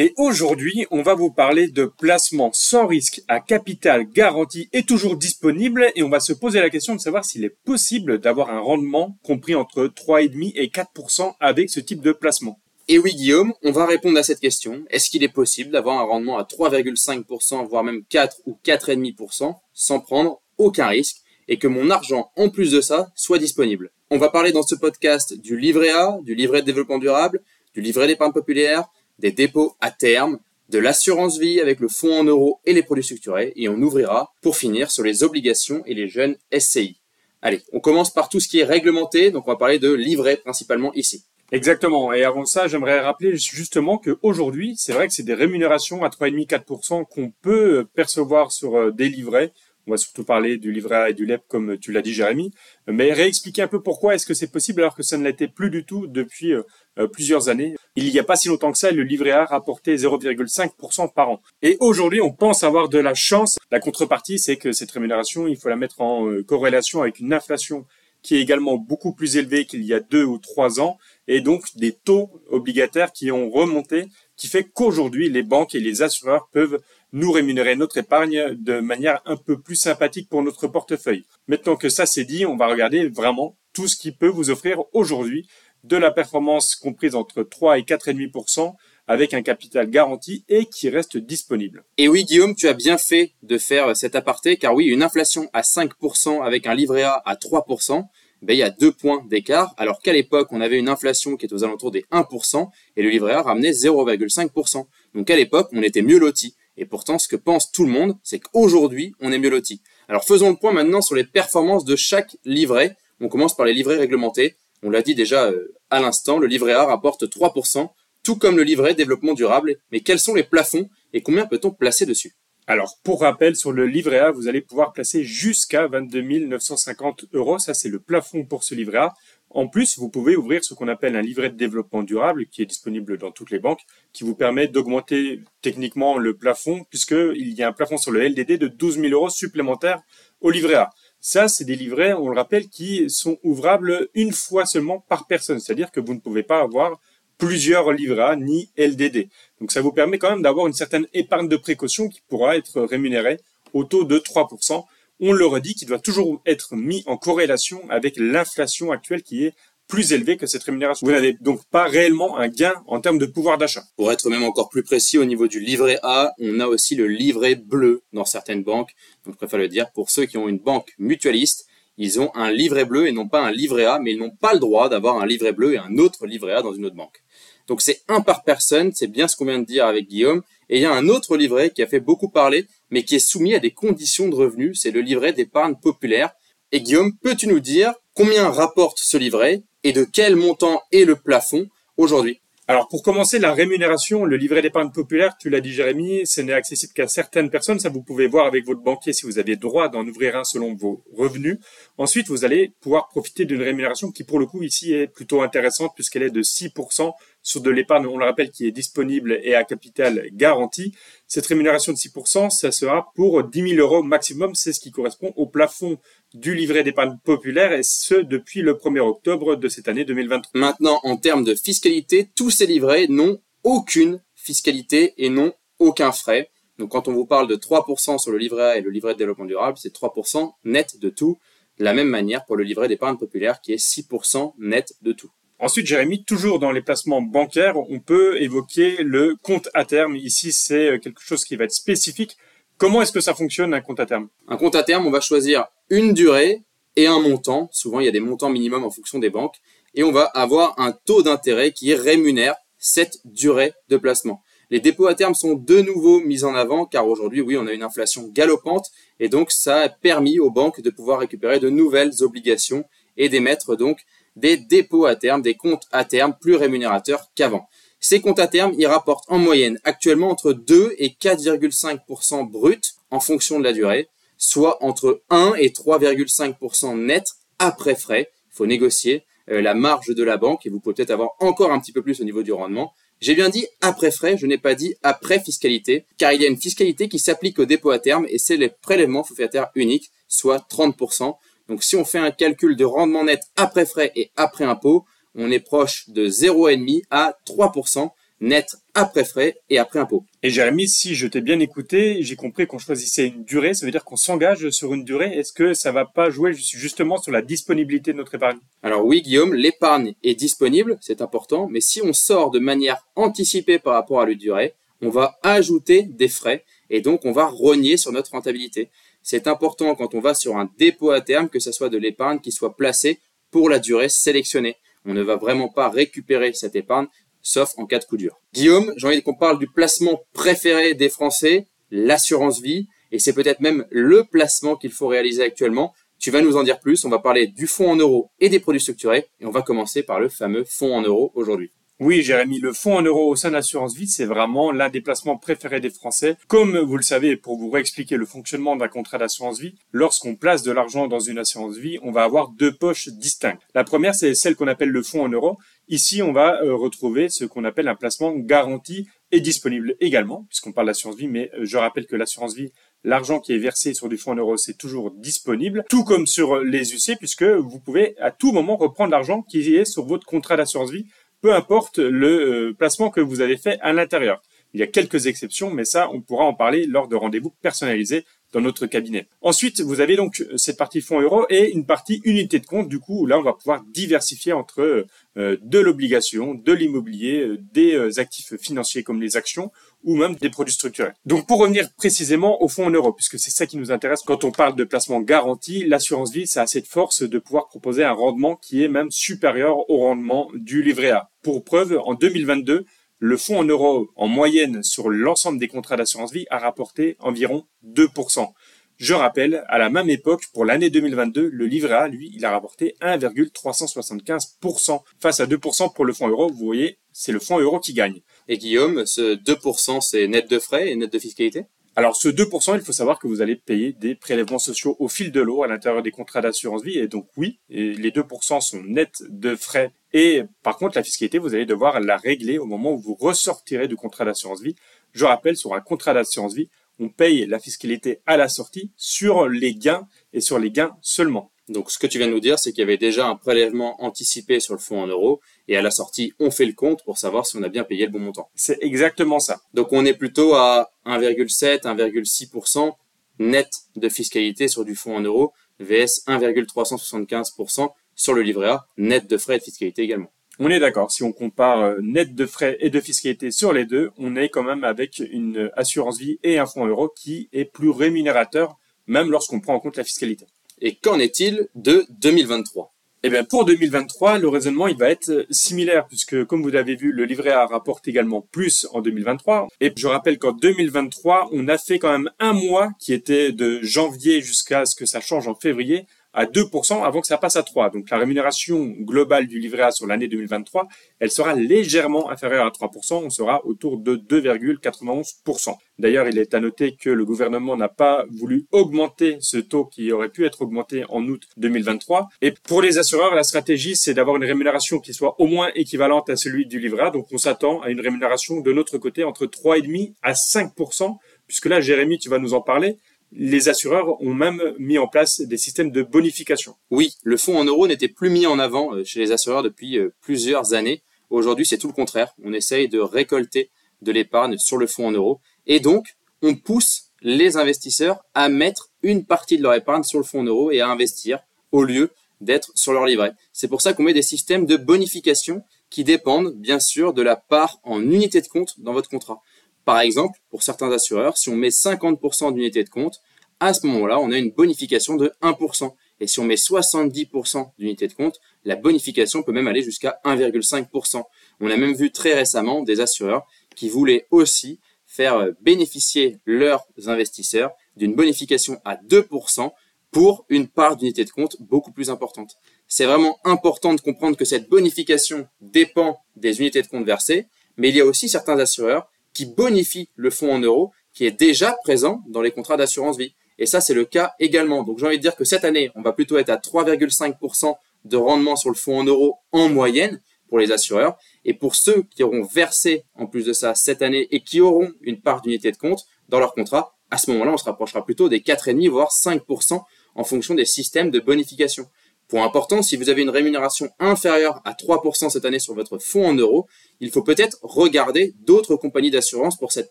Et 0.00 0.14
aujourd'hui, 0.16 0.86
on 0.92 1.02
va 1.02 1.16
vous 1.16 1.32
parler 1.32 1.66
de 1.66 1.84
placement 1.84 2.50
sans 2.52 2.86
risque 2.86 3.20
à 3.26 3.40
capital 3.40 4.08
garanti 4.08 4.68
et 4.72 4.84
toujours 4.84 5.16
disponible 5.16 5.90
et 5.96 6.04
on 6.04 6.08
va 6.08 6.20
se 6.20 6.32
poser 6.32 6.60
la 6.60 6.70
question 6.70 6.94
de 6.94 7.00
savoir 7.00 7.24
s'il 7.24 7.44
est 7.44 7.56
possible 7.64 8.20
d'avoir 8.20 8.50
un 8.50 8.60
rendement 8.60 9.18
compris 9.24 9.56
entre 9.56 9.88
3,5 9.88 10.52
et 10.54 10.68
4% 10.68 11.34
avec 11.40 11.68
ce 11.68 11.80
type 11.80 12.00
de 12.00 12.12
placement. 12.12 12.60
Et 12.86 13.00
oui 13.00 13.12
Guillaume, 13.12 13.54
on 13.64 13.72
va 13.72 13.86
répondre 13.86 14.16
à 14.18 14.22
cette 14.22 14.38
question. 14.38 14.84
Est-ce 14.88 15.10
qu'il 15.10 15.24
est 15.24 15.28
possible 15.34 15.72
d'avoir 15.72 15.98
un 15.98 16.04
rendement 16.04 16.38
à 16.38 16.44
3,5% 16.44 17.66
voire 17.66 17.82
même 17.82 18.04
4 18.08 18.42
ou 18.46 18.56
4,5% 18.64 19.52
sans 19.74 19.98
prendre 19.98 20.40
aucun 20.58 20.86
risque 20.86 21.16
et 21.48 21.58
que 21.58 21.66
mon 21.66 21.90
argent 21.90 22.30
en 22.36 22.50
plus 22.50 22.70
de 22.70 22.80
ça 22.80 23.10
soit 23.16 23.38
disponible? 23.38 23.90
On 24.12 24.18
va 24.18 24.28
parler 24.28 24.52
dans 24.52 24.62
ce 24.62 24.76
podcast 24.76 25.36
du 25.36 25.58
livret 25.58 25.90
A, 25.90 26.20
du 26.22 26.36
livret 26.36 26.60
de 26.60 26.66
développement 26.66 26.98
durable, 26.98 27.42
du 27.74 27.80
livret 27.80 28.06
d'épargne 28.06 28.32
populaire, 28.32 28.88
des 29.18 29.32
dépôts 29.32 29.74
à 29.80 29.90
terme, 29.90 30.38
de 30.68 30.78
l'assurance 30.78 31.38
vie 31.38 31.60
avec 31.60 31.80
le 31.80 31.88
fonds 31.88 32.20
en 32.20 32.24
euros 32.24 32.60
et 32.64 32.72
les 32.72 32.82
produits 32.82 33.04
structurés, 33.04 33.52
et 33.56 33.68
on 33.68 33.80
ouvrira 33.80 34.32
pour 34.42 34.56
finir 34.56 34.90
sur 34.90 35.02
les 35.02 35.22
obligations 35.22 35.82
et 35.86 35.94
les 35.94 36.08
jeunes 36.08 36.36
SCI. 36.56 37.00
Allez, 37.40 37.62
on 37.72 37.80
commence 37.80 38.12
par 38.12 38.28
tout 38.28 38.40
ce 38.40 38.48
qui 38.48 38.58
est 38.58 38.64
réglementé, 38.64 39.30
donc 39.30 39.46
on 39.46 39.52
va 39.52 39.56
parler 39.56 39.78
de 39.78 39.92
livret 39.92 40.36
principalement 40.36 40.92
ici. 40.94 41.24
Exactement. 41.50 42.12
Et 42.12 42.24
avant 42.24 42.44
ça, 42.44 42.68
j'aimerais 42.68 43.00
rappeler 43.00 43.36
justement 43.36 43.96
qu'aujourd'hui, 43.96 44.74
c'est 44.76 44.92
vrai 44.92 45.06
que 45.08 45.14
c'est 45.14 45.22
des 45.22 45.34
rémunérations 45.34 46.04
à 46.04 46.08
3,5-4% 46.08 47.06
qu'on 47.06 47.32
peut 47.40 47.86
percevoir 47.94 48.52
sur 48.52 48.76
euh, 48.76 48.90
des 48.90 49.08
livrets 49.08 49.52
on 49.88 49.92
va 49.92 49.96
surtout 49.96 50.24
parler 50.24 50.58
du 50.58 50.70
livret 50.70 50.96
A 50.96 51.10
et 51.10 51.14
du 51.14 51.24
LEP 51.24 51.42
comme 51.48 51.78
tu 51.78 51.92
l'as 51.92 52.02
dit 52.02 52.12
Jérémy, 52.12 52.52
mais 52.86 53.12
réexpliquer 53.12 53.62
un 53.62 53.68
peu 53.68 53.82
pourquoi 53.82 54.14
est-ce 54.14 54.26
que 54.26 54.34
c'est 54.34 54.52
possible 54.52 54.82
alors 54.82 54.94
que 54.94 55.02
ça 55.02 55.16
ne 55.16 55.24
l'était 55.24 55.48
plus 55.48 55.70
du 55.70 55.84
tout 55.84 56.06
depuis 56.06 56.52
euh, 56.52 56.62
euh, 56.98 57.06
plusieurs 57.06 57.48
années. 57.48 57.74
Il 57.96 58.12
n'y 58.12 58.18
a 58.18 58.24
pas 58.24 58.36
si 58.36 58.48
longtemps 58.48 58.70
que 58.70 58.78
ça, 58.78 58.90
le 58.90 59.02
livret 59.02 59.30
A 59.30 59.46
rapportait 59.46 59.96
0,5% 59.96 61.12
par 61.12 61.30
an. 61.30 61.40
Et 61.62 61.78
aujourd'hui, 61.80 62.20
on 62.20 62.32
pense 62.32 62.64
avoir 62.64 62.88
de 62.88 62.98
la 62.98 63.14
chance. 63.14 63.58
La 63.70 63.80
contrepartie, 63.80 64.38
c'est 64.38 64.56
que 64.56 64.72
cette 64.72 64.90
rémunération, 64.90 65.48
il 65.48 65.56
faut 65.56 65.70
la 65.70 65.76
mettre 65.76 66.00
en 66.02 66.28
euh, 66.28 66.42
corrélation 66.42 67.00
avec 67.00 67.18
une 67.18 67.32
inflation 67.32 67.86
qui 68.22 68.36
est 68.36 68.40
également 68.40 68.76
beaucoup 68.76 69.14
plus 69.14 69.36
élevée 69.36 69.64
qu'il 69.64 69.84
y 69.84 69.94
a 69.94 70.00
deux 70.00 70.24
ou 70.24 70.38
trois 70.38 70.80
ans, 70.80 70.98
et 71.28 71.40
donc 71.40 71.64
des 71.76 71.92
taux 71.92 72.30
obligataires 72.50 73.12
qui 73.12 73.30
ont 73.30 73.48
remonté, 73.48 74.06
qui 74.36 74.48
fait 74.48 74.64
qu'aujourd'hui, 74.64 75.28
les 75.28 75.42
banques 75.42 75.74
et 75.74 75.80
les 75.80 76.02
assureurs 76.02 76.48
peuvent 76.52 76.80
nous 77.12 77.32
rémunérer 77.32 77.76
notre 77.76 77.98
épargne 77.98 78.54
de 78.54 78.80
manière 78.80 79.20
un 79.24 79.36
peu 79.36 79.60
plus 79.60 79.76
sympathique 79.76 80.28
pour 80.28 80.42
notre 80.42 80.66
portefeuille. 80.66 81.24
Maintenant 81.46 81.76
que 81.76 81.88
ça 81.88 82.06
c'est 82.06 82.24
dit, 82.24 82.46
on 82.46 82.56
va 82.56 82.66
regarder 82.66 83.08
vraiment 83.08 83.56
tout 83.72 83.88
ce 83.88 83.96
qui 83.96 84.12
peut 84.12 84.28
vous 84.28 84.50
offrir 84.50 84.82
aujourd'hui 84.92 85.48
de 85.84 85.96
la 85.96 86.10
performance 86.10 86.74
comprise 86.74 87.14
entre 87.14 87.42
3 87.42 87.78
et 87.78 87.82
4,5% 87.82 88.74
avec 89.06 89.32
un 89.32 89.42
capital 89.42 89.88
garanti 89.88 90.44
et 90.48 90.66
qui 90.66 90.90
reste 90.90 91.16
disponible. 91.16 91.84
Et 91.96 92.08
oui, 92.08 92.24
Guillaume, 92.24 92.54
tu 92.54 92.68
as 92.68 92.74
bien 92.74 92.98
fait 92.98 93.32
de 93.42 93.56
faire 93.56 93.96
cet 93.96 94.14
aparté, 94.14 94.56
car 94.56 94.74
oui, 94.74 94.86
une 94.86 95.02
inflation 95.02 95.48
à 95.54 95.62
5% 95.62 96.44
avec 96.44 96.66
un 96.66 96.74
livret 96.74 97.04
A 97.04 97.22
à 97.24 97.34
3%, 97.34 98.04
ben, 98.42 98.52
il 98.52 98.58
y 98.58 98.62
a 98.62 98.70
deux 98.70 98.92
points 98.92 99.24
d'écart, 99.28 99.74
alors 99.78 99.98
qu'à 100.00 100.12
l'époque, 100.12 100.48
on 100.52 100.60
avait 100.60 100.78
une 100.78 100.88
inflation 100.88 101.36
qui 101.36 101.46
est 101.46 101.52
aux 101.52 101.64
alentours 101.64 101.90
des 101.90 102.04
1%, 102.12 102.68
et 102.96 103.02
le 103.02 103.08
livret 103.08 103.32
A 103.32 103.42
ramenait 103.42 103.72
0,5%. 103.72 104.86
Donc 105.14 105.30
à 105.30 105.36
l'époque, 105.36 105.70
on 105.72 105.82
était 105.82 106.02
mieux 106.02 106.18
loti. 106.18 106.54
Et 106.78 106.86
pourtant, 106.86 107.18
ce 107.18 107.28
que 107.28 107.36
pense 107.36 107.72
tout 107.72 107.84
le 107.84 107.90
monde, 107.90 108.16
c'est 108.22 108.38
qu'aujourd'hui, 108.38 109.14
on 109.20 109.32
est 109.32 109.38
mieux 109.38 109.50
loti. 109.50 109.82
Alors 110.08 110.24
faisons 110.24 110.48
le 110.48 110.56
point 110.56 110.72
maintenant 110.72 111.02
sur 111.02 111.16
les 111.16 111.24
performances 111.24 111.84
de 111.84 111.96
chaque 111.96 112.36
livret. 112.44 112.96
On 113.20 113.28
commence 113.28 113.56
par 113.56 113.66
les 113.66 113.74
livrets 113.74 113.96
réglementés. 113.96 114.56
On 114.82 114.90
l'a 114.90 115.02
dit 115.02 115.16
déjà 115.16 115.46
euh, 115.46 115.74
à 115.90 116.00
l'instant, 116.00 116.38
le 116.38 116.46
livret 116.46 116.72
A 116.72 116.84
rapporte 116.84 117.24
3%, 117.24 117.90
tout 118.22 118.36
comme 118.36 118.56
le 118.56 118.62
livret 118.62 118.94
développement 118.94 119.34
durable. 119.34 119.76
Mais 119.90 120.00
quels 120.00 120.20
sont 120.20 120.34
les 120.34 120.44
plafonds 120.44 120.88
et 121.12 121.20
combien 121.20 121.46
peut-on 121.46 121.72
placer 121.72 122.06
dessus? 122.06 122.34
Alors, 122.68 122.98
pour 123.02 123.22
rappel, 123.22 123.56
sur 123.56 123.72
le 123.72 123.86
livret 123.86 124.18
A, 124.18 124.30
vous 124.30 124.46
allez 124.46 124.60
pouvoir 124.60 124.92
placer 124.92 125.24
jusqu'à 125.24 125.86
22 125.86 126.20
950 126.46 127.24
euros. 127.32 127.58
Ça, 127.58 127.72
c'est 127.72 127.88
le 127.88 127.98
plafond 127.98 128.44
pour 128.44 128.62
ce 128.62 128.74
livret 128.74 128.98
A. 128.98 129.14
En 129.58 129.66
plus, 129.66 129.98
vous 129.98 130.08
pouvez 130.08 130.36
ouvrir 130.36 130.62
ce 130.62 130.72
qu'on 130.72 130.86
appelle 130.86 131.16
un 131.16 131.20
livret 131.20 131.50
de 131.50 131.56
développement 131.56 132.04
durable 132.04 132.46
qui 132.46 132.62
est 132.62 132.64
disponible 132.64 133.18
dans 133.18 133.32
toutes 133.32 133.50
les 133.50 133.58
banques, 133.58 133.80
qui 134.12 134.22
vous 134.22 134.36
permet 134.36 134.68
d'augmenter 134.68 135.40
techniquement 135.62 136.16
le 136.16 136.36
plafond, 136.36 136.84
puisqu'il 136.90 137.54
y 137.54 137.64
a 137.64 137.66
un 137.66 137.72
plafond 137.72 137.96
sur 137.96 138.12
le 138.12 138.20
LDD 138.20 138.56
de 138.56 138.68
12 138.68 139.00
000 139.00 139.08
euros 139.08 139.30
supplémentaires 139.30 140.00
au 140.40 140.50
livret 140.50 140.74
A. 140.74 140.90
Ça, 141.18 141.48
c'est 141.48 141.64
des 141.64 141.74
livrets, 141.74 142.12
on 142.12 142.28
le 142.28 142.36
rappelle, 142.36 142.68
qui 142.68 143.10
sont 143.10 143.36
ouvrables 143.42 144.08
une 144.14 144.30
fois 144.30 144.64
seulement 144.64 145.04
par 145.08 145.26
personne. 145.26 145.58
C'est-à-dire 145.58 145.90
que 145.90 145.98
vous 145.98 146.14
ne 146.14 146.20
pouvez 146.20 146.44
pas 146.44 146.60
avoir 146.60 147.00
plusieurs 147.36 147.90
livrets 147.90 148.22
A 148.22 148.36
ni 148.36 148.70
LDD. 148.78 149.26
Donc 149.60 149.72
ça 149.72 149.80
vous 149.80 149.90
permet 149.90 150.18
quand 150.18 150.30
même 150.30 150.42
d'avoir 150.42 150.68
une 150.68 150.72
certaine 150.72 151.08
épargne 151.14 151.48
de 151.48 151.56
précaution 151.56 152.08
qui 152.08 152.20
pourra 152.28 152.56
être 152.56 152.82
rémunérée 152.82 153.40
au 153.72 153.82
taux 153.82 154.04
de 154.04 154.20
3% 154.20 154.84
on 155.20 155.32
le 155.32 155.46
redit, 155.46 155.74
qui 155.74 155.86
doit 155.86 155.98
toujours 155.98 156.40
être 156.46 156.76
mis 156.76 157.02
en 157.06 157.16
corrélation 157.16 157.82
avec 157.90 158.16
l'inflation 158.16 158.92
actuelle 158.92 159.22
qui 159.22 159.44
est 159.44 159.54
plus 159.88 160.12
élevée 160.12 160.36
que 160.36 160.46
cette 160.46 160.62
rémunération. 160.62 161.06
Vous 161.06 161.12
n'avez 161.12 161.32
donc 161.40 161.62
pas 161.70 161.84
réellement 161.84 162.36
un 162.36 162.48
gain 162.48 162.74
en 162.86 163.00
termes 163.00 163.18
de 163.18 163.26
pouvoir 163.26 163.56
d'achat. 163.56 163.82
Pour 163.96 164.12
être 164.12 164.28
même 164.28 164.44
encore 164.44 164.68
plus 164.68 164.82
précis 164.82 165.16
au 165.16 165.24
niveau 165.24 165.48
du 165.48 165.60
livret 165.60 165.98
A, 166.02 166.32
on 166.38 166.60
a 166.60 166.66
aussi 166.66 166.94
le 166.94 167.08
livret 167.08 167.54
bleu 167.54 168.02
dans 168.12 168.26
certaines 168.26 168.62
banques. 168.62 168.90
Donc 169.24 169.34
je 169.34 169.38
préfère 169.38 169.58
le 169.58 169.68
dire 169.68 169.90
pour 169.92 170.10
ceux 170.10 170.26
qui 170.26 170.36
ont 170.36 170.46
une 170.46 170.58
banque 170.58 170.92
mutualiste, 170.98 171.66
ils 171.96 172.20
ont 172.20 172.30
un 172.36 172.52
livret 172.52 172.84
bleu 172.84 173.08
et 173.08 173.12
non 173.12 173.26
pas 173.26 173.40
un 173.40 173.50
livret 173.50 173.86
A, 173.86 173.98
mais 173.98 174.12
ils 174.12 174.18
n'ont 174.18 174.30
pas 174.30 174.52
le 174.52 174.60
droit 174.60 174.88
d'avoir 174.88 175.20
un 175.20 175.26
livret 175.26 175.52
bleu 175.52 175.74
et 175.74 175.78
un 175.78 175.96
autre 175.96 176.26
livret 176.26 176.52
A 176.52 176.62
dans 176.62 176.74
une 176.74 176.84
autre 176.84 176.94
banque. 176.94 177.22
Donc 177.68 177.82
c'est 177.82 178.00
un 178.08 178.22
par 178.22 178.42
personne, 178.42 178.92
c'est 178.94 179.06
bien 179.06 179.28
ce 179.28 179.36
qu'on 179.36 179.44
vient 179.44 179.58
de 179.58 179.66
dire 179.66 179.86
avec 179.86 180.08
Guillaume. 180.08 180.42
Et 180.70 180.78
il 180.78 180.82
y 180.82 180.86
a 180.86 180.92
un 180.92 181.08
autre 181.08 181.36
livret 181.36 181.70
qui 181.70 181.82
a 181.82 181.86
fait 181.86 182.00
beaucoup 182.00 182.28
parler, 182.28 182.66
mais 182.90 183.04
qui 183.04 183.14
est 183.14 183.20
soumis 183.20 183.54
à 183.54 183.58
des 183.58 183.70
conditions 183.70 184.28
de 184.28 184.34
revenus, 184.34 184.80
c'est 184.80 184.90
le 184.90 185.00
livret 185.00 185.32
d'épargne 185.32 185.74
populaire. 185.76 186.30
Et 186.72 186.80
Guillaume, 186.80 187.12
peux-tu 187.22 187.46
nous 187.46 187.60
dire 187.60 187.92
combien 188.14 188.50
rapporte 188.50 188.98
ce 188.98 189.16
livret 189.16 189.62
et 189.84 189.92
de 189.92 190.04
quel 190.04 190.34
montant 190.34 190.82
est 190.92 191.04
le 191.04 191.16
plafond 191.16 191.68
aujourd'hui? 191.96 192.40
Alors 192.70 192.86
pour 192.88 193.02
commencer, 193.02 193.38
la 193.38 193.54
rémunération, 193.54 194.26
le 194.26 194.36
livret 194.36 194.60
d'épargne 194.60 194.90
populaire, 194.90 195.38
tu 195.38 195.48
l'as 195.48 195.62
dit 195.62 195.72
Jérémy, 195.72 196.26
ce 196.26 196.42
n'est 196.42 196.52
accessible 196.52 196.92
qu'à 196.92 197.08
certaines 197.08 197.48
personnes. 197.48 197.78
Ça, 197.78 197.88
vous 197.88 198.02
pouvez 198.02 198.26
voir 198.26 198.44
avec 198.44 198.66
votre 198.66 198.82
banquier 198.82 199.14
si 199.14 199.24
vous 199.24 199.38
avez 199.38 199.56
droit 199.56 199.88
d'en 199.88 200.06
ouvrir 200.06 200.36
un 200.36 200.44
selon 200.44 200.74
vos 200.74 201.02
revenus. 201.16 201.56
Ensuite, 201.96 202.28
vous 202.28 202.44
allez 202.44 202.74
pouvoir 202.82 203.08
profiter 203.08 203.46
d'une 203.46 203.62
rémunération 203.62 204.12
qui, 204.12 204.22
pour 204.22 204.38
le 204.38 204.44
coup, 204.44 204.62
ici 204.62 204.92
est 204.92 205.06
plutôt 205.06 205.40
intéressante 205.40 205.92
puisqu'elle 205.94 206.24
est 206.24 206.30
de 206.30 206.42
6% 206.42 207.14
sur 207.42 207.62
de 207.62 207.70
l'épargne, 207.70 208.06
on 208.06 208.18
le 208.18 208.26
rappelle, 208.26 208.50
qui 208.50 208.66
est 208.66 208.70
disponible 208.70 209.40
et 209.42 209.54
à 209.54 209.64
capital 209.64 210.26
garanti. 210.34 210.94
Cette 211.26 211.46
rémunération 211.46 211.92
de 211.92 211.96
6%, 211.96 212.50
ça 212.50 212.70
sera 212.70 213.10
pour 213.14 213.42
10 213.44 213.76
000 213.76 213.80
euros 213.80 214.02
maximum. 214.02 214.54
C'est 214.54 214.74
ce 214.74 214.80
qui 214.80 214.90
correspond 214.90 215.32
au 215.36 215.46
plafond 215.46 215.98
du 216.34 216.54
livret 216.54 216.82
d'épargne 216.82 217.16
populaire 217.24 217.72
et 217.72 217.82
ce 217.82 218.14
depuis 218.14 218.60
le 218.62 218.74
1er 218.74 219.00
octobre 219.00 219.56
de 219.56 219.68
cette 219.68 219.88
année 219.88 220.04
2023. 220.04 220.60
Maintenant, 220.60 221.00
en 221.04 221.16
termes 221.16 221.44
de 221.44 221.54
fiscalité, 221.54 222.30
tous 222.34 222.50
ces 222.50 222.66
livrets 222.66 223.06
n'ont 223.08 223.40
aucune 223.64 224.22
fiscalité 224.34 225.14
et 225.18 225.30
n'ont 225.30 225.52
aucun 225.78 226.12
frais. 226.12 226.50
Donc 226.78 226.90
quand 226.90 227.08
on 227.08 227.12
vous 227.12 227.26
parle 227.26 227.48
de 227.48 227.56
3% 227.56 228.18
sur 228.18 228.30
le 228.30 228.38
livret 228.38 228.62
A 228.62 228.76
et 228.76 228.80
le 228.80 228.90
livret 228.90 229.14
de 229.14 229.18
développement 229.18 229.46
durable, 229.46 229.78
c'est 229.80 229.94
3% 229.94 230.52
net 230.64 230.98
de 231.00 231.08
tout. 231.08 231.38
De 231.78 231.84
la 231.84 231.94
même 231.94 232.08
manière 232.08 232.44
pour 232.44 232.56
le 232.56 232.64
livret 232.64 232.88
d'épargne 232.88 233.16
populaire 233.16 233.60
qui 233.60 233.72
est 233.72 233.76
6% 233.76 234.54
net 234.58 234.94
de 235.02 235.12
tout. 235.12 235.30
Ensuite, 235.60 235.86
Jérémy, 235.86 236.24
toujours 236.24 236.60
dans 236.60 236.70
les 236.70 236.82
placements 236.82 237.22
bancaires, 237.22 237.76
on 237.76 237.98
peut 237.98 238.40
évoquer 238.40 239.02
le 239.02 239.34
compte 239.42 239.68
à 239.74 239.84
terme. 239.84 240.14
Ici, 240.14 240.52
c'est 240.52 240.88
euh, 240.88 240.98
quelque 240.98 241.20
chose 241.20 241.44
qui 241.44 241.56
va 241.56 241.64
être 241.64 241.72
spécifique. 241.72 242.36
Comment 242.76 243.02
est-ce 243.02 243.10
que 243.10 243.20
ça 243.20 243.34
fonctionne 243.34 243.74
un 243.74 243.80
compte 243.80 243.98
à 243.98 244.06
terme? 244.06 244.28
Un 244.46 244.56
compte 244.56 244.76
à 244.76 244.84
terme, 244.84 245.04
on 245.04 245.10
va 245.10 245.20
choisir 245.20 245.66
une 245.90 246.12
durée 246.12 246.62
et 246.96 247.06
un 247.06 247.20
montant. 247.20 247.68
Souvent, 247.72 248.00
il 248.00 248.06
y 248.06 248.08
a 248.08 248.12
des 248.12 248.20
montants 248.20 248.50
minimums 248.50 248.84
en 248.84 248.90
fonction 248.90 249.18
des 249.18 249.30
banques. 249.30 249.56
Et 249.94 250.02
on 250.02 250.12
va 250.12 250.24
avoir 250.24 250.78
un 250.78 250.92
taux 250.92 251.22
d'intérêt 251.22 251.72
qui 251.72 251.94
rémunère 251.94 252.56
cette 252.78 253.18
durée 253.24 253.72
de 253.88 253.96
placement. 253.96 254.42
Les 254.70 254.80
dépôts 254.80 255.06
à 255.06 255.14
terme 255.14 255.34
sont 255.34 255.54
de 255.54 255.80
nouveau 255.80 256.20
mis 256.20 256.44
en 256.44 256.54
avant 256.54 256.84
car 256.84 257.08
aujourd'hui, 257.08 257.40
oui, 257.40 257.56
on 257.56 257.66
a 257.66 257.72
une 257.72 257.82
inflation 257.82 258.28
galopante 258.28 258.90
et 259.18 259.30
donc 259.30 259.50
ça 259.50 259.78
a 259.78 259.88
permis 259.88 260.38
aux 260.38 260.50
banques 260.50 260.82
de 260.82 260.90
pouvoir 260.90 261.20
récupérer 261.20 261.58
de 261.58 261.70
nouvelles 261.70 262.22
obligations 262.22 262.84
et 263.16 263.30
d'émettre 263.30 263.76
donc 263.76 264.00
des 264.36 264.58
dépôts 264.58 265.06
à 265.06 265.16
terme, 265.16 265.40
des 265.40 265.54
comptes 265.54 265.84
à 265.90 266.04
terme 266.04 266.34
plus 266.38 266.54
rémunérateurs 266.54 267.30
qu'avant. 267.34 267.66
Ces 267.98 268.20
comptes 268.20 268.38
à 268.38 268.46
terme, 268.46 268.74
ils 268.78 268.86
rapportent 268.86 269.24
en 269.28 269.38
moyenne 269.38 269.80
actuellement 269.84 270.28
entre 270.28 270.52
2 270.52 270.94
et 270.98 271.08
4,5% 271.08 272.48
brut 272.48 272.94
en 273.10 273.20
fonction 273.20 273.58
de 273.58 273.64
la 273.64 273.72
durée. 273.72 274.08
Soit 274.38 274.82
entre 274.82 275.22
1 275.30 275.54
et 275.58 275.68
3,5% 275.68 276.96
net 276.96 277.26
après 277.58 277.94
frais. 277.94 278.30
Il 278.52 278.56
faut 278.56 278.66
négocier 278.66 279.24
euh, 279.50 279.60
la 279.60 279.74
marge 279.74 280.14
de 280.14 280.22
la 280.24 280.36
banque 280.36 280.64
et 280.64 280.70
vous 280.70 280.80
pouvez 280.80 280.94
peut-être 280.94 281.10
avoir 281.10 281.30
encore 281.40 281.72
un 281.72 281.80
petit 281.80 281.92
peu 281.92 282.02
plus 282.02 282.20
au 282.20 282.24
niveau 282.24 282.42
du 282.42 282.52
rendement. 282.52 282.94
J'ai 283.20 283.34
bien 283.34 283.48
dit 283.48 283.66
après 283.80 284.12
frais, 284.12 284.36
je 284.38 284.46
n'ai 284.46 284.58
pas 284.58 284.76
dit 284.76 284.94
après 285.02 285.40
fiscalité, 285.40 286.04
car 286.18 286.32
il 286.32 286.40
y 286.40 286.44
a 286.44 286.48
une 286.48 286.56
fiscalité 286.56 287.08
qui 287.08 287.18
s'applique 287.18 287.58
au 287.58 287.64
dépôt 287.64 287.90
à 287.90 287.98
terme 287.98 288.26
et 288.28 288.38
c'est 288.38 288.56
les 288.56 288.68
prélèvements 288.68 289.24
forfaitaires 289.24 289.68
uniques, 289.74 290.10
soit 290.28 290.64
30%. 290.70 291.34
Donc 291.68 291.82
si 291.82 291.96
on 291.96 292.04
fait 292.04 292.18
un 292.18 292.30
calcul 292.30 292.76
de 292.76 292.84
rendement 292.84 293.24
net 293.24 293.40
après 293.56 293.86
frais 293.86 294.12
et 294.14 294.30
après 294.36 294.64
impôt, 294.64 295.04
on 295.34 295.50
est 295.50 295.60
proche 295.60 296.08
de 296.08 296.28
0,5 296.28 297.02
à 297.10 297.34
3% 297.46 298.10
net 298.40 298.76
après 298.94 299.24
frais 299.24 299.58
et 299.70 299.78
après 299.78 299.98
impôt. 299.98 300.24
Et 300.42 300.50
Jérémy, 300.50 300.88
si 300.88 301.14
je 301.14 301.26
t'ai 301.26 301.40
bien 301.40 301.58
écouté, 301.60 302.22
j'ai 302.22 302.36
compris 302.36 302.66
qu'on 302.66 302.78
choisissait 302.78 303.26
une 303.26 303.44
durée, 303.44 303.74
ça 303.74 303.84
veut 303.84 303.92
dire 303.92 304.04
qu'on 304.04 304.16
s'engage 304.16 304.70
sur 304.70 304.94
une 304.94 305.04
durée. 305.04 305.36
Est-ce 305.36 305.52
que 305.52 305.74
ça 305.74 305.92
va 305.92 306.04
pas 306.04 306.30
jouer 306.30 306.52
justement 306.52 307.18
sur 307.18 307.32
la 307.32 307.42
disponibilité 307.42 308.12
de 308.12 308.18
notre 308.18 308.34
épargne? 308.34 308.58
Alors 308.82 309.04
oui, 309.04 309.22
Guillaume, 309.22 309.54
l'épargne 309.54 310.14
est 310.22 310.34
disponible, 310.34 310.98
c'est 311.00 311.22
important, 311.22 311.68
mais 311.70 311.80
si 311.80 312.00
on 312.02 312.12
sort 312.12 312.50
de 312.50 312.58
manière 312.58 313.06
anticipée 313.16 313.78
par 313.78 313.94
rapport 313.94 314.20
à 314.20 314.26
la 314.26 314.34
durée, 314.34 314.74
on 315.00 315.10
va 315.10 315.38
ajouter 315.42 316.02
des 316.02 316.28
frais 316.28 316.64
et 316.90 317.00
donc 317.00 317.24
on 317.24 317.32
va 317.32 317.46
rogner 317.46 317.96
sur 317.96 318.12
notre 318.12 318.32
rentabilité. 318.32 318.90
C'est 319.22 319.46
important 319.46 319.94
quand 319.94 320.14
on 320.14 320.20
va 320.20 320.34
sur 320.34 320.56
un 320.56 320.70
dépôt 320.78 321.10
à 321.10 321.20
terme 321.20 321.48
que 321.48 321.60
ce 321.60 321.72
soit 321.72 321.88
de 321.88 321.98
l'épargne 321.98 322.40
qui 322.40 322.52
soit 322.52 322.76
placée 322.76 323.20
pour 323.50 323.68
la 323.68 323.78
durée 323.78 324.08
sélectionnée. 324.08 324.76
On 325.04 325.14
ne 325.14 325.22
va 325.22 325.36
vraiment 325.36 325.68
pas 325.68 325.88
récupérer 325.88 326.52
cette 326.52 326.76
épargne, 326.76 327.06
sauf 327.42 327.72
en 327.76 327.86
cas 327.86 327.98
de 327.98 328.04
coup 328.04 328.16
dur. 328.16 328.38
Guillaume, 328.52 328.92
j'ai 328.96 329.06
envie 329.06 329.22
qu'on 329.22 329.34
parle 329.34 329.58
du 329.58 329.68
placement 329.68 330.20
préféré 330.32 330.94
des 330.94 331.08
Français, 331.08 331.66
l'assurance 331.90 332.60
vie, 332.60 332.88
et 333.12 333.18
c'est 333.18 333.32
peut-être 333.32 333.60
même 333.60 333.86
le 333.90 334.24
placement 334.24 334.76
qu'il 334.76 334.92
faut 334.92 335.06
réaliser 335.06 335.42
actuellement. 335.42 335.94
Tu 336.18 336.30
vas 336.30 336.42
nous 336.42 336.56
en 336.56 336.62
dire 336.62 336.80
plus, 336.80 337.04
on 337.04 337.10
va 337.10 337.20
parler 337.20 337.46
du 337.46 337.66
fonds 337.66 337.90
en 337.90 337.96
euros 337.96 338.30
et 338.40 338.48
des 338.48 338.60
produits 338.60 338.80
structurés, 338.80 339.26
et 339.40 339.46
on 339.46 339.50
va 339.50 339.62
commencer 339.62 340.02
par 340.02 340.20
le 340.20 340.28
fameux 340.28 340.64
fonds 340.64 340.94
en 340.94 341.02
euros 341.02 341.32
aujourd'hui. 341.34 341.70
Oui, 342.00 342.22
Jérémy, 342.22 342.60
le 342.60 342.72
fonds 342.72 342.96
en 342.96 343.02
euros 343.02 343.28
au 343.28 343.34
sein 343.34 343.48
de 343.48 343.54
l'assurance 343.54 343.96
vie, 343.96 344.06
c'est 344.06 344.24
vraiment 344.24 344.70
l'un 344.70 344.88
des 344.88 345.00
placements 345.00 345.36
préférés 345.36 345.80
des 345.80 345.90
Français. 345.90 346.36
Comme 346.46 346.78
vous 346.78 346.96
le 346.96 347.02
savez, 347.02 347.36
pour 347.36 347.58
vous 347.58 347.70
réexpliquer 347.70 348.16
le 348.16 348.24
fonctionnement 348.24 348.76
d'un 348.76 348.86
contrat 348.86 349.18
d'assurance 349.18 349.58
vie, 349.58 349.74
lorsqu'on 349.90 350.36
place 350.36 350.62
de 350.62 350.70
l'argent 350.70 351.08
dans 351.08 351.18
une 351.18 351.38
assurance 351.38 351.76
vie, 351.76 351.98
on 352.02 352.12
va 352.12 352.22
avoir 352.22 352.50
deux 352.50 352.72
poches 352.72 353.08
distinctes. 353.08 353.62
La 353.74 353.82
première, 353.82 354.14
c'est 354.14 354.34
celle 354.34 354.54
qu'on 354.54 354.68
appelle 354.68 354.90
le 354.90 355.02
fonds 355.02 355.24
en 355.24 355.28
euros. 355.28 355.56
Ici, 355.88 356.22
on 356.22 356.32
va 356.32 356.62
euh, 356.62 356.74
retrouver 356.74 357.28
ce 357.28 357.44
qu'on 357.44 357.64
appelle 357.64 357.88
un 357.88 357.94
placement 357.94 358.32
garanti 358.32 359.08
et 359.32 359.40
disponible 359.40 359.96
également, 360.00 360.44
puisqu'on 360.48 360.72
parle 360.72 360.88
d'assurance 360.88 361.16
vie, 361.16 361.28
mais 361.28 361.50
euh, 361.54 361.64
je 361.64 361.78
rappelle 361.78 362.06
que 362.06 362.16
l'assurance 362.16 362.54
vie, 362.54 362.72
l'argent 363.04 363.40
qui 363.40 363.54
est 363.54 363.58
versé 363.58 363.94
sur 363.94 364.08
du 364.08 364.18
fonds 364.18 364.32
en 364.32 364.36
euros, 364.36 364.56
c'est 364.56 364.76
toujours 364.76 365.10
disponible, 365.10 365.84
tout 365.88 366.04
comme 366.04 366.26
sur 366.26 366.60
les 366.60 366.94
UC, 366.94 367.16
puisque 367.18 367.44
vous 367.44 367.80
pouvez 367.80 368.18
à 368.18 368.30
tout 368.30 368.52
moment 368.52 368.76
reprendre 368.76 369.10
l'argent 369.10 369.42
qui 369.42 369.74
est 369.76 369.86
sur 369.86 370.04
votre 370.04 370.26
contrat 370.26 370.56
d'assurance 370.56 370.90
vie 370.90 371.06
peu 371.40 371.54
importe 371.54 371.98
le 371.98 372.68
euh, 372.68 372.74
placement 372.74 373.10
que 373.10 373.20
vous 373.20 373.40
avez 373.40 373.56
fait 373.56 373.78
à 373.80 373.92
l'intérieur. 373.92 374.42
Il 374.74 374.80
y 374.80 374.82
a 374.82 374.86
quelques 374.86 375.26
exceptions, 375.26 375.70
mais 375.70 375.84
ça, 375.84 376.10
on 376.12 376.20
pourra 376.20 376.44
en 376.44 376.54
parler 376.54 376.86
lors 376.86 377.08
de 377.08 377.16
rendez-vous 377.16 377.54
personnalisés 377.62 378.24
dans 378.52 378.60
notre 378.60 378.86
cabinet. 378.86 379.28
Ensuite, 379.42 379.80
vous 379.80 380.00
avez 380.00 380.16
donc 380.16 380.40
euh, 380.40 380.56
cette 380.56 380.78
partie 380.78 381.00
fonds 381.00 381.20
euros 381.20 381.44
et 381.50 381.70
une 381.72 381.84
partie 381.84 382.20
unité 382.24 382.58
de 382.58 382.66
compte. 382.66 382.88
Du 382.88 382.98
coup, 382.98 383.26
là, 383.26 383.38
on 383.38 383.42
va 383.42 383.52
pouvoir 383.52 383.84
diversifier 383.92 384.52
entre 384.52 385.06
euh, 385.36 385.56
de 385.62 385.78
l'obligation, 385.78 386.54
de 386.54 386.72
l'immobilier, 386.72 387.40
euh, 387.40 387.58
des 387.72 388.18
actifs 388.18 388.56
financiers 388.56 389.02
comme 389.02 389.20
les 389.20 389.36
actions 389.36 389.70
ou 390.04 390.16
même 390.16 390.36
des 390.36 390.48
produits 390.48 390.74
structurés. 390.74 391.10
Donc, 391.26 391.46
pour 391.46 391.58
revenir 391.58 391.88
précisément 391.96 392.62
au 392.62 392.68
fonds 392.68 392.86
en 392.86 392.90
euros, 392.90 393.12
puisque 393.12 393.38
c'est 393.38 393.50
ça 393.50 393.66
qui 393.66 393.76
nous 393.76 393.90
intéresse 393.90 394.22
quand 394.24 394.44
on 394.44 394.52
parle 394.52 394.76
de 394.76 394.84
placement 394.84 395.20
garanti, 395.20 395.84
l'assurance 395.84 396.32
vie, 396.32 396.46
ça 396.46 396.62
a 396.62 396.66
cette 396.66 396.86
force 396.86 397.22
de 397.22 397.38
pouvoir 397.38 397.66
proposer 397.68 398.04
un 398.04 398.12
rendement 398.12 398.56
qui 398.56 398.82
est 398.82 398.88
même 398.88 399.10
supérieur 399.10 399.90
au 399.90 399.98
rendement 399.98 400.50
du 400.54 400.82
livret 400.82 401.10
A. 401.10 401.30
Pour 401.42 401.64
preuve, 401.64 402.00
en 402.04 402.14
2022, 402.14 402.84
le 403.18 403.36
fonds 403.36 403.58
en 403.58 403.64
euros, 403.64 404.08
en 404.16 404.28
moyenne, 404.28 404.82
sur 404.82 405.10
l'ensemble 405.10 405.58
des 405.58 405.68
contrats 405.68 405.96
d'assurance 405.96 406.32
vie, 406.32 406.46
a 406.50 406.58
rapporté 406.58 407.16
environ 407.20 407.66
2%. 407.84 408.48
Je 408.96 409.14
rappelle, 409.14 409.64
à 409.68 409.78
la 409.78 409.90
même 409.90 410.10
époque, 410.10 410.42
pour 410.52 410.64
l'année 410.64 410.90
2022, 410.90 411.50
le 411.52 411.66
livret 411.66 411.94
A, 411.94 412.08
lui, 412.08 412.32
il 412.34 412.44
a 412.44 412.50
rapporté 412.50 412.96
1,375% 413.00 415.02
face 415.20 415.38
à 415.38 415.46
2% 415.46 415.94
pour 415.94 416.04
le 416.04 416.12
fonds 416.12 416.28
euro. 416.28 416.48
Vous 416.48 416.66
voyez, 416.66 416.98
c'est 417.12 417.30
le 417.30 417.38
fonds 417.38 417.60
euro 417.60 417.78
qui 417.78 417.92
gagne. 417.92 418.22
Et 418.48 418.58
Guillaume, 418.58 419.06
ce 419.06 419.36
2%, 419.36 420.00
c'est 420.00 420.26
net 420.26 420.50
de 420.50 420.58
frais 420.58 420.90
et 420.90 420.96
net 420.96 421.12
de 421.12 421.18
fiscalité? 421.20 421.66
Alors 421.98 422.14
ce 422.14 422.28
2%, 422.28 422.76
il 422.76 422.80
faut 422.80 422.92
savoir 422.92 423.18
que 423.18 423.26
vous 423.26 423.42
allez 423.42 423.56
payer 423.56 423.92
des 423.92 424.14
prélèvements 424.14 424.60
sociaux 424.60 424.94
au 425.00 425.08
fil 425.08 425.32
de 425.32 425.40
l'eau 425.40 425.64
à 425.64 425.66
l'intérieur 425.66 426.00
des 426.00 426.12
contrats 426.12 426.40
d'assurance 426.40 426.84
vie. 426.84 426.96
Et 426.96 427.08
donc 427.08 427.26
oui, 427.36 427.58
les 427.70 428.12
2% 428.12 428.60
sont 428.60 428.80
nets 428.84 429.24
de 429.28 429.56
frais. 429.56 429.90
Et 430.12 430.44
par 430.62 430.76
contre, 430.76 430.96
la 430.96 431.02
fiscalité, 431.02 431.38
vous 431.38 431.56
allez 431.56 431.66
devoir 431.66 431.98
la 431.98 432.16
régler 432.16 432.58
au 432.58 432.66
moment 432.66 432.92
où 432.92 432.98
vous 432.98 433.16
ressortirez 433.16 433.88
du 433.88 433.96
contrat 433.96 434.24
d'assurance 434.24 434.62
vie. 434.62 434.76
Je 435.12 435.24
rappelle, 435.24 435.56
sur 435.56 435.74
un 435.74 435.80
contrat 435.80 436.14
d'assurance 436.14 436.54
vie, 436.54 436.68
on 437.00 437.08
paye 437.08 437.46
la 437.46 437.58
fiscalité 437.58 438.20
à 438.26 438.36
la 438.36 438.48
sortie 438.48 438.92
sur 438.96 439.48
les 439.48 439.74
gains 439.74 440.06
et 440.32 440.40
sur 440.40 440.60
les 440.60 440.70
gains 440.70 440.96
seulement. 441.02 441.50
Donc, 441.68 441.90
ce 441.90 441.98
que 441.98 442.06
tu 442.06 442.18
viens 442.18 442.28
de 442.28 442.32
nous 442.32 442.38
dire, 442.38 442.60
c'est 442.60 442.70
qu'il 442.70 442.80
y 442.80 442.84
avait 442.84 442.96
déjà 442.96 443.26
un 443.26 443.34
prélèvement 443.34 444.00
anticipé 444.04 444.60
sur 444.60 444.74
le 444.74 444.80
fonds 444.80 445.02
en 445.02 445.08
euros, 445.08 445.40
et 445.68 445.76
à 445.76 445.82
la 445.82 445.90
sortie, 445.90 446.32
on 446.40 446.50
fait 446.50 446.64
le 446.64 446.72
compte 446.72 447.04
pour 447.04 447.18
savoir 447.18 447.46
si 447.46 447.56
on 447.56 447.62
a 447.62 447.68
bien 447.68 447.84
payé 447.84 448.06
le 448.06 448.12
bon 448.12 448.18
montant. 448.18 448.50
C'est 448.54 448.78
exactement 448.80 449.38
ça. 449.38 449.60
Donc, 449.74 449.92
on 449.92 450.04
est 450.04 450.14
plutôt 450.14 450.54
à 450.54 450.90
1,7, 451.06 451.82
1,6% 451.82 452.94
net 453.38 453.70
de 453.96 454.08
fiscalité 454.08 454.68
sur 454.68 454.84
du 454.84 454.94
fonds 454.94 455.16
en 455.16 455.20
euros, 455.20 455.52
vs 455.80 456.24
1,375% 456.26 457.90
sur 458.14 458.34
le 458.34 458.42
livret 458.42 458.68
A, 458.68 458.86
net 458.96 459.28
de 459.28 459.36
frais 459.36 459.56
et 459.56 459.58
de 459.58 459.64
fiscalité 459.64 460.02
également. 460.02 460.32
On 460.58 460.70
est 460.70 460.80
d'accord. 460.80 461.12
Si 461.12 461.22
on 461.22 461.32
compare 461.32 461.80
euh, 461.82 461.98
net 462.02 462.34
de 462.34 462.46
frais 462.46 462.76
et 462.80 462.90
de 462.90 463.00
fiscalité 463.00 463.52
sur 463.52 463.72
les 463.72 463.84
deux, 463.84 464.10
on 464.18 464.34
est 464.34 464.48
quand 464.48 464.64
même 464.64 464.82
avec 464.82 465.20
une 465.20 465.70
assurance 465.76 466.18
vie 466.18 466.40
et 466.42 466.58
un 466.58 466.66
fonds 466.66 466.86
euro 466.86 467.08
qui 467.08 467.48
est 467.52 467.64
plus 467.64 467.90
rémunérateur, 467.90 468.76
même 469.06 469.30
lorsqu'on 469.30 469.60
prend 469.60 469.74
en 469.74 469.80
compte 469.80 469.96
la 469.96 470.04
fiscalité. 470.04 470.46
Et 470.80 470.96
qu'en 470.96 471.20
est-il 471.20 471.68
de 471.76 472.06
2023 472.10 472.92
eh 473.24 473.30
bien, 473.30 473.42
pour 473.42 473.64
2023, 473.64 474.38
le 474.38 474.48
raisonnement, 474.48 474.86
il 474.86 474.96
va 474.96 475.10
être 475.10 475.46
similaire, 475.50 476.06
puisque, 476.06 476.44
comme 476.44 476.62
vous 476.62 476.70
l'avez 476.70 476.94
vu, 476.94 477.10
le 477.10 477.24
livret 477.24 477.50
A 477.50 477.66
rapporte 477.66 478.06
également 478.06 478.40
plus 478.40 478.86
en 478.92 479.00
2023. 479.00 479.68
Et 479.80 479.92
je 479.96 480.06
rappelle 480.06 480.38
qu'en 480.38 480.52
2023, 480.52 481.48
on 481.52 481.66
a 481.66 481.78
fait 481.78 481.98
quand 481.98 482.12
même 482.12 482.30
un 482.38 482.52
mois 482.52 482.90
qui 483.00 483.12
était 483.12 483.50
de 483.50 483.80
janvier 483.82 484.40
jusqu'à 484.40 484.86
ce 484.86 484.94
que 484.94 485.04
ça 485.04 485.20
change 485.20 485.48
en 485.48 485.54
février, 485.54 486.06
à 486.38 486.46
2% 486.46 487.02
avant 487.04 487.20
que 487.20 487.26
ça 487.26 487.36
passe 487.36 487.56
à 487.56 487.64
3. 487.64 487.90
Donc 487.90 488.08
la 488.10 488.16
rémunération 488.16 488.84
globale 489.00 489.48
du 489.48 489.58
livret 489.58 489.82
A 489.82 489.90
sur 489.90 490.06
l'année 490.06 490.28
2023, 490.28 490.86
elle 491.18 491.32
sera 491.32 491.52
légèrement 491.54 492.30
inférieure 492.30 492.64
à 492.64 492.70
3%, 492.70 493.24
on 493.24 493.28
sera 493.28 493.66
autour 493.66 493.98
de 493.98 494.14
2,91%. 494.14 495.74
D'ailleurs, 495.98 496.28
il 496.28 496.38
est 496.38 496.54
à 496.54 496.60
noter 496.60 496.94
que 496.94 497.10
le 497.10 497.24
gouvernement 497.24 497.76
n'a 497.76 497.88
pas 497.88 498.24
voulu 498.30 498.66
augmenter 498.70 499.38
ce 499.40 499.56
taux 499.56 499.84
qui 499.86 500.12
aurait 500.12 500.28
pu 500.28 500.46
être 500.46 500.62
augmenté 500.62 501.04
en 501.08 501.26
août 501.26 501.42
2023. 501.56 502.28
Et 502.40 502.52
pour 502.52 502.82
les 502.82 502.98
assureurs, 502.98 503.34
la 503.34 503.42
stratégie, 503.42 503.96
c'est 503.96 504.14
d'avoir 504.14 504.36
une 504.36 504.44
rémunération 504.44 505.00
qui 505.00 505.14
soit 505.14 505.34
au 505.40 505.48
moins 505.48 505.72
équivalente 505.74 506.30
à 506.30 506.36
celui 506.36 506.66
du 506.66 506.78
livret 506.78 507.06
A. 507.06 507.10
Donc 507.10 507.26
on 507.32 507.38
s'attend 507.38 507.80
à 507.80 507.90
une 507.90 508.00
rémunération 508.00 508.60
de 508.60 508.72
notre 508.72 508.96
côté 508.98 509.24
entre 509.24 509.46
3,5 509.46 510.14
à 510.22 510.34
5%, 510.34 511.16
puisque 511.48 511.66
là, 511.66 511.80
Jérémy, 511.80 512.18
tu 512.18 512.28
vas 512.28 512.38
nous 512.38 512.54
en 512.54 512.60
parler 512.60 512.96
les 513.32 513.68
assureurs 513.68 514.20
ont 514.22 514.34
même 514.34 514.62
mis 514.78 514.98
en 514.98 515.06
place 515.06 515.40
des 515.40 515.58
systèmes 515.58 515.90
de 515.90 516.02
bonification. 516.02 516.76
Oui, 516.90 517.14
le 517.22 517.36
fonds 517.36 517.58
en 517.58 517.64
euros 517.64 517.86
n'était 517.86 518.08
plus 518.08 518.30
mis 518.30 518.46
en 518.46 518.58
avant 518.58 518.94
euh, 518.94 519.04
chez 519.04 519.20
les 519.20 519.32
assureurs 519.32 519.62
depuis 519.62 519.98
euh, 519.98 520.14
plusieurs 520.20 520.74
années. 520.74 521.02
Aujourd'hui, 521.30 521.66
c'est 521.66 521.78
tout 521.78 521.88
le 521.88 521.92
contraire. 521.92 522.34
On 522.42 522.52
essaye 522.52 522.88
de 522.88 522.98
récolter 522.98 523.70
de 524.00 524.12
l'épargne 524.12 524.56
sur 524.58 524.78
le 524.78 524.86
fonds 524.86 525.08
en 525.08 525.12
euros. 525.12 525.40
Et 525.66 525.80
donc, 525.80 526.16
on 526.42 526.54
pousse 526.54 527.10
les 527.20 527.56
investisseurs 527.56 528.24
à 528.34 528.48
mettre 528.48 528.90
une 529.02 529.24
partie 529.24 529.58
de 529.58 529.62
leur 529.62 529.74
épargne 529.74 530.04
sur 530.04 530.18
le 530.18 530.24
fonds 530.24 530.40
en 530.40 530.44
euros 530.44 530.70
et 530.70 530.80
à 530.80 530.88
investir 530.88 531.40
au 531.72 531.82
lieu 531.82 532.10
d'être 532.40 532.70
sur 532.74 532.92
leur 532.92 533.04
livret. 533.04 533.32
C'est 533.52 533.68
pour 533.68 533.82
ça 533.82 533.92
qu'on 533.92 534.04
met 534.04 534.12
des 534.12 534.22
systèmes 534.22 534.64
de 534.64 534.76
bonification 534.76 535.62
qui 535.90 536.04
dépendent 536.04 536.54
bien 536.54 536.78
sûr 536.78 537.12
de 537.12 537.22
la 537.22 537.36
part 537.36 537.80
en 537.82 538.00
unité 538.02 538.40
de 538.40 538.46
compte 538.46 538.78
dans 538.78 538.92
votre 538.92 539.10
contrat. 539.10 539.42
Par 539.88 540.00
exemple, 540.00 540.38
pour 540.50 540.62
certains 540.62 540.92
assureurs, 540.92 541.38
si 541.38 541.48
on 541.48 541.56
met 541.56 541.70
50% 541.70 542.52
d'unités 542.52 542.84
de 542.84 542.90
compte, 542.90 543.22
à 543.58 543.72
ce 543.72 543.86
moment-là, 543.86 544.20
on 544.20 544.30
a 544.32 544.36
une 544.36 544.50
bonification 544.50 545.16
de 545.16 545.32
1%. 545.40 545.94
Et 546.20 546.26
si 546.26 546.38
on 546.40 546.44
met 546.44 546.56
70% 546.56 547.70
d'unités 547.78 548.06
de 548.06 548.12
compte, 548.12 548.38
la 548.66 548.76
bonification 548.76 549.42
peut 549.42 549.52
même 549.52 549.66
aller 549.66 549.80
jusqu'à 549.80 550.20
1,5%. 550.26 551.22
On 551.60 551.70
a 551.70 551.76
même 551.78 551.94
vu 551.94 552.12
très 552.12 552.34
récemment 552.34 552.82
des 552.82 553.00
assureurs 553.00 553.46
qui 553.76 553.88
voulaient 553.88 554.26
aussi 554.30 554.78
faire 555.06 555.48
bénéficier 555.62 556.36
leurs 556.44 556.86
investisseurs 557.06 557.70
d'une 557.96 558.14
bonification 558.14 558.82
à 558.84 558.96
2% 558.96 559.70
pour 560.10 560.44
une 560.50 560.68
part 560.68 560.98
d'unité 560.98 561.24
de 561.24 561.30
compte 561.30 561.56
beaucoup 561.60 561.92
plus 561.92 562.10
importante. 562.10 562.58
C'est 562.88 563.06
vraiment 563.06 563.38
important 563.42 563.94
de 563.94 564.02
comprendre 564.02 564.36
que 564.36 564.44
cette 564.44 564.68
bonification 564.68 565.48
dépend 565.62 566.20
des 566.36 566.60
unités 566.60 566.82
de 566.82 566.88
compte 566.88 567.06
versées, 567.06 567.46
mais 567.78 567.88
il 567.88 567.96
y 567.96 568.02
a 568.02 568.04
aussi 568.04 568.28
certains 568.28 568.58
assureurs 568.58 569.08
qui 569.38 569.46
bonifie 569.46 570.08
le 570.16 570.30
fonds 570.30 570.52
en 570.52 570.58
euros 570.58 570.90
qui 571.14 571.24
est 571.24 571.30
déjà 571.30 571.76
présent 571.84 572.24
dans 572.26 572.42
les 572.42 572.50
contrats 572.50 572.76
d'assurance 572.76 573.16
vie. 573.16 573.36
Et 573.56 573.66
ça, 573.66 573.80
c'est 573.80 573.94
le 573.94 574.04
cas 574.04 574.32
également. 574.40 574.82
Donc 574.82 574.98
j'ai 574.98 575.06
envie 575.06 575.18
de 575.18 575.22
dire 575.22 575.36
que 575.36 575.44
cette 575.44 575.64
année, 575.64 575.92
on 575.94 576.02
va 576.02 576.12
plutôt 576.12 576.38
être 576.38 576.48
à 576.48 576.56
3,5% 576.56 577.76
de 578.04 578.16
rendement 578.16 578.56
sur 578.56 578.70
le 578.70 578.74
fonds 578.74 578.98
en 578.98 579.04
euros 579.04 579.36
en 579.52 579.68
moyenne 579.68 580.20
pour 580.48 580.58
les 580.58 580.72
assureurs. 580.72 581.16
Et 581.44 581.54
pour 581.54 581.76
ceux 581.76 582.02
qui 582.10 582.24
auront 582.24 582.42
versé 582.42 583.04
en 583.14 583.28
plus 583.28 583.44
de 583.44 583.52
ça 583.52 583.76
cette 583.76 584.02
année 584.02 584.26
et 584.32 584.40
qui 584.40 584.60
auront 584.60 584.90
une 585.02 585.20
part 585.20 585.40
d'unité 585.40 585.70
de 585.70 585.76
compte 585.76 586.04
dans 586.28 586.40
leur 586.40 586.52
contrat, 586.52 586.96
à 587.12 587.16
ce 587.16 587.30
moment-là, 587.30 587.52
on 587.52 587.58
se 587.58 587.64
rapprochera 587.64 588.04
plutôt 588.04 588.28
des 588.28 588.40
4,5 588.40 588.88
voire 588.88 589.12
5% 589.12 589.80
en 590.16 590.24
fonction 590.24 590.56
des 590.56 590.64
systèmes 590.64 591.12
de 591.12 591.20
bonification. 591.20 591.86
Point 592.28 592.44
important, 592.44 592.82
si 592.82 592.96
vous 592.96 593.08
avez 593.08 593.22
une 593.22 593.30
rémunération 593.30 593.88
inférieure 593.98 594.60
à 594.66 594.72
3% 594.72 595.30
cette 595.30 595.46
année 595.46 595.58
sur 595.58 595.74
votre 595.74 595.98
fonds 595.98 596.26
en 596.26 596.34
euros, 596.34 596.66
il 597.00 597.10
faut 597.10 597.22
peut-être 597.22 597.58
regarder 597.62 598.34
d'autres 598.40 598.76
compagnies 598.76 599.10
d'assurance 599.10 599.56
pour 599.56 599.72
cette 599.72 599.90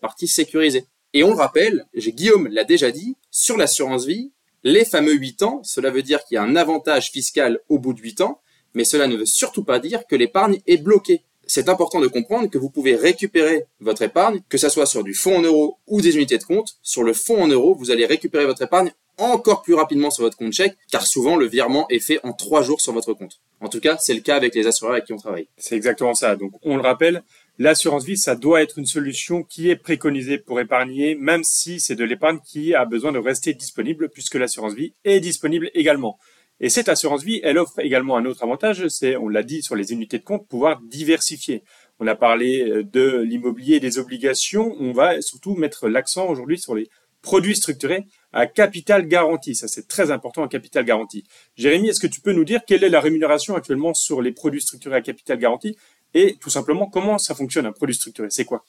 partie 0.00 0.28
sécurisée. 0.28 0.86
Et 1.14 1.24
on 1.24 1.30
le 1.30 1.36
rappelle, 1.36 1.86
Guillaume 1.96 2.46
l'a 2.46 2.62
déjà 2.62 2.92
dit, 2.92 3.16
sur 3.32 3.56
l'assurance 3.56 4.06
vie, 4.06 4.30
les 4.62 4.84
fameux 4.84 5.14
8 5.14 5.42
ans, 5.42 5.60
cela 5.64 5.90
veut 5.90 6.02
dire 6.02 6.24
qu'il 6.24 6.36
y 6.36 6.38
a 6.38 6.42
un 6.42 6.54
avantage 6.54 7.10
fiscal 7.10 7.58
au 7.68 7.80
bout 7.80 7.92
de 7.92 8.00
8 8.00 8.20
ans, 8.20 8.40
mais 8.74 8.84
cela 8.84 9.08
ne 9.08 9.16
veut 9.16 9.26
surtout 9.26 9.64
pas 9.64 9.80
dire 9.80 10.06
que 10.06 10.14
l'épargne 10.14 10.60
est 10.68 10.76
bloquée. 10.76 11.24
C'est 11.50 11.70
important 11.70 11.98
de 11.98 12.08
comprendre 12.08 12.50
que 12.50 12.58
vous 12.58 12.68
pouvez 12.68 12.94
récupérer 12.94 13.64
votre 13.80 14.02
épargne, 14.02 14.42
que 14.50 14.58
ce 14.58 14.68
soit 14.68 14.84
sur 14.84 15.02
du 15.02 15.14
fonds 15.14 15.38
en 15.38 15.40
euros 15.40 15.78
ou 15.86 16.02
des 16.02 16.14
unités 16.14 16.36
de 16.36 16.44
compte. 16.44 16.76
Sur 16.82 17.02
le 17.02 17.14
fonds 17.14 17.42
en 17.42 17.48
euros, 17.48 17.74
vous 17.74 17.90
allez 17.90 18.04
récupérer 18.04 18.44
votre 18.44 18.60
épargne 18.60 18.92
encore 19.16 19.62
plus 19.62 19.72
rapidement 19.72 20.10
sur 20.10 20.24
votre 20.24 20.36
compte 20.36 20.52
chèque, 20.52 20.76
car 20.90 21.06
souvent 21.06 21.36
le 21.36 21.46
virement 21.46 21.88
est 21.88 22.00
fait 22.00 22.20
en 22.22 22.34
trois 22.34 22.62
jours 22.62 22.82
sur 22.82 22.92
votre 22.92 23.14
compte. 23.14 23.40
En 23.60 23.68
tout 23.68 23.80
cas, 23.80 23.96
c'est 23.98 24.12
le 24.12 24.20
cas 24.20 24.36
avec 24.36 24.54
les 24.54 24.66
assureurs 24.66 24.92
avec 24.92 25.06
qui 25.06 25.14
on 25.14 25.16
travaille. 25.16 25.48
C'est 25.56 25.74
exactement 25.74 26.14
ça. 26.14 26.36
Donc, 26.36 26.52
on 26.62 26.76
le 26.76 26.82
rappelle, 26.82 27.22
l'assurance 27.58 28.04
vie, 28.04 28.18
ça 28.18 28.36
doit 28.36 28.62
être 28.62 28.78
une 28.78 28.86
solution 28.86 29.42
qui 29.42 29.70
est 29.70 29.76
préconisée 29.76 30.36
pour 30.36 30.60
épargner, 30.60 31.14
même 31.14 31.44
si 31.44 31.80
c'est 31.80 31.96
de 31.96 32.04
l'épargne 32.04 32.40
qui 32.44 32.74
a 32.74 32.84
besoin 32.84 33.10
de 33.10 33.18
rester 33.18 33.54
disponible, 33.54 34.10
puisque 34.10 34.34
l'assurance 34.34 34.74
vie 34.74 34.92
est 35.04 35.20
disponible 35.20 35.70
également. 35.72 36.18
Et 36.60 36.68
cette 36.68 36.88
assurance 36.88 37.22
vie, 37.22 37.40
elle 37.44 37.58
offre 37.58 37.78
également 37.78 38.16
un 38.16 38.24
autre 38.24 38.42
avantage, 38.42 38.88
c'est, 38.88 39.16
on 39.16 39.28
l'a 39.28 39.42
dit 39.42 39.62
sur 39.62 39.76
les 39.76 39.92
unités 39.92 40.18
de 40.18 40.24
compte, 40.24 40.48
pouvoir 40.48 40.80
diversifier. 40.82 41.62
On 42.00 42.06
a 42.06 42.14
parlé 42.14 42.60
euh, 42.62 42.82
de 42.82 43.18
l'immobilier 43.20 43.80
des 43.80 43.98
obligations. 43.98 44.76
On 44.80 44.92
va 44.92 45.20
surtout 45.20 45.54
mettre 45.54 45.88
l'accent 45.88 46.26
aujourd'hui 46.28 46.58
sur 46.58 46.74
les 46.74 46.88
produits 47.22 47.56
structurés 47.56 48.06
à 48.32 48.46
capital 48.46 49.06
garanti. 49.06 49.54
Ça, 49.54 49.68
c'est 49.68 49.88
très 49.88 50.10
important, 50.10 50.42
un 50.42 50.48
capital 50.48 50.84
garanti. 50.84 51.24
Jérémy, 51.56 51.88
est-ce 51.88 52.00
que 52.00 52.06
tu 52.06 52.20
peux 52.20 52.32
nous 52.32 52.44
dire 52.44 52.60
quelle 52.66 52.84
est 52.84 52.88
la 52.88 53.00
rémunération 53.00 53.56
actuellement 53.56 53.94
sur 53.94 54.22
les 54.22 54.32
produits 54.32 54.62
structurés 54.62 54.96
à 54.96 55.00
capital 55.00 55.38
garanti 55.38 55.76
et 56.14 56.36
tout 56.40 56.50
simplement 56.50 56.86
comment 56.86 57.18
ça 57.18 57.34
fonctionne 57.34 57.66
un 57.66 57.72
produit 57.72 57.94
structuré? 57.94 58.28
C'est 58.30 58.44
quoi? 58.44 58.64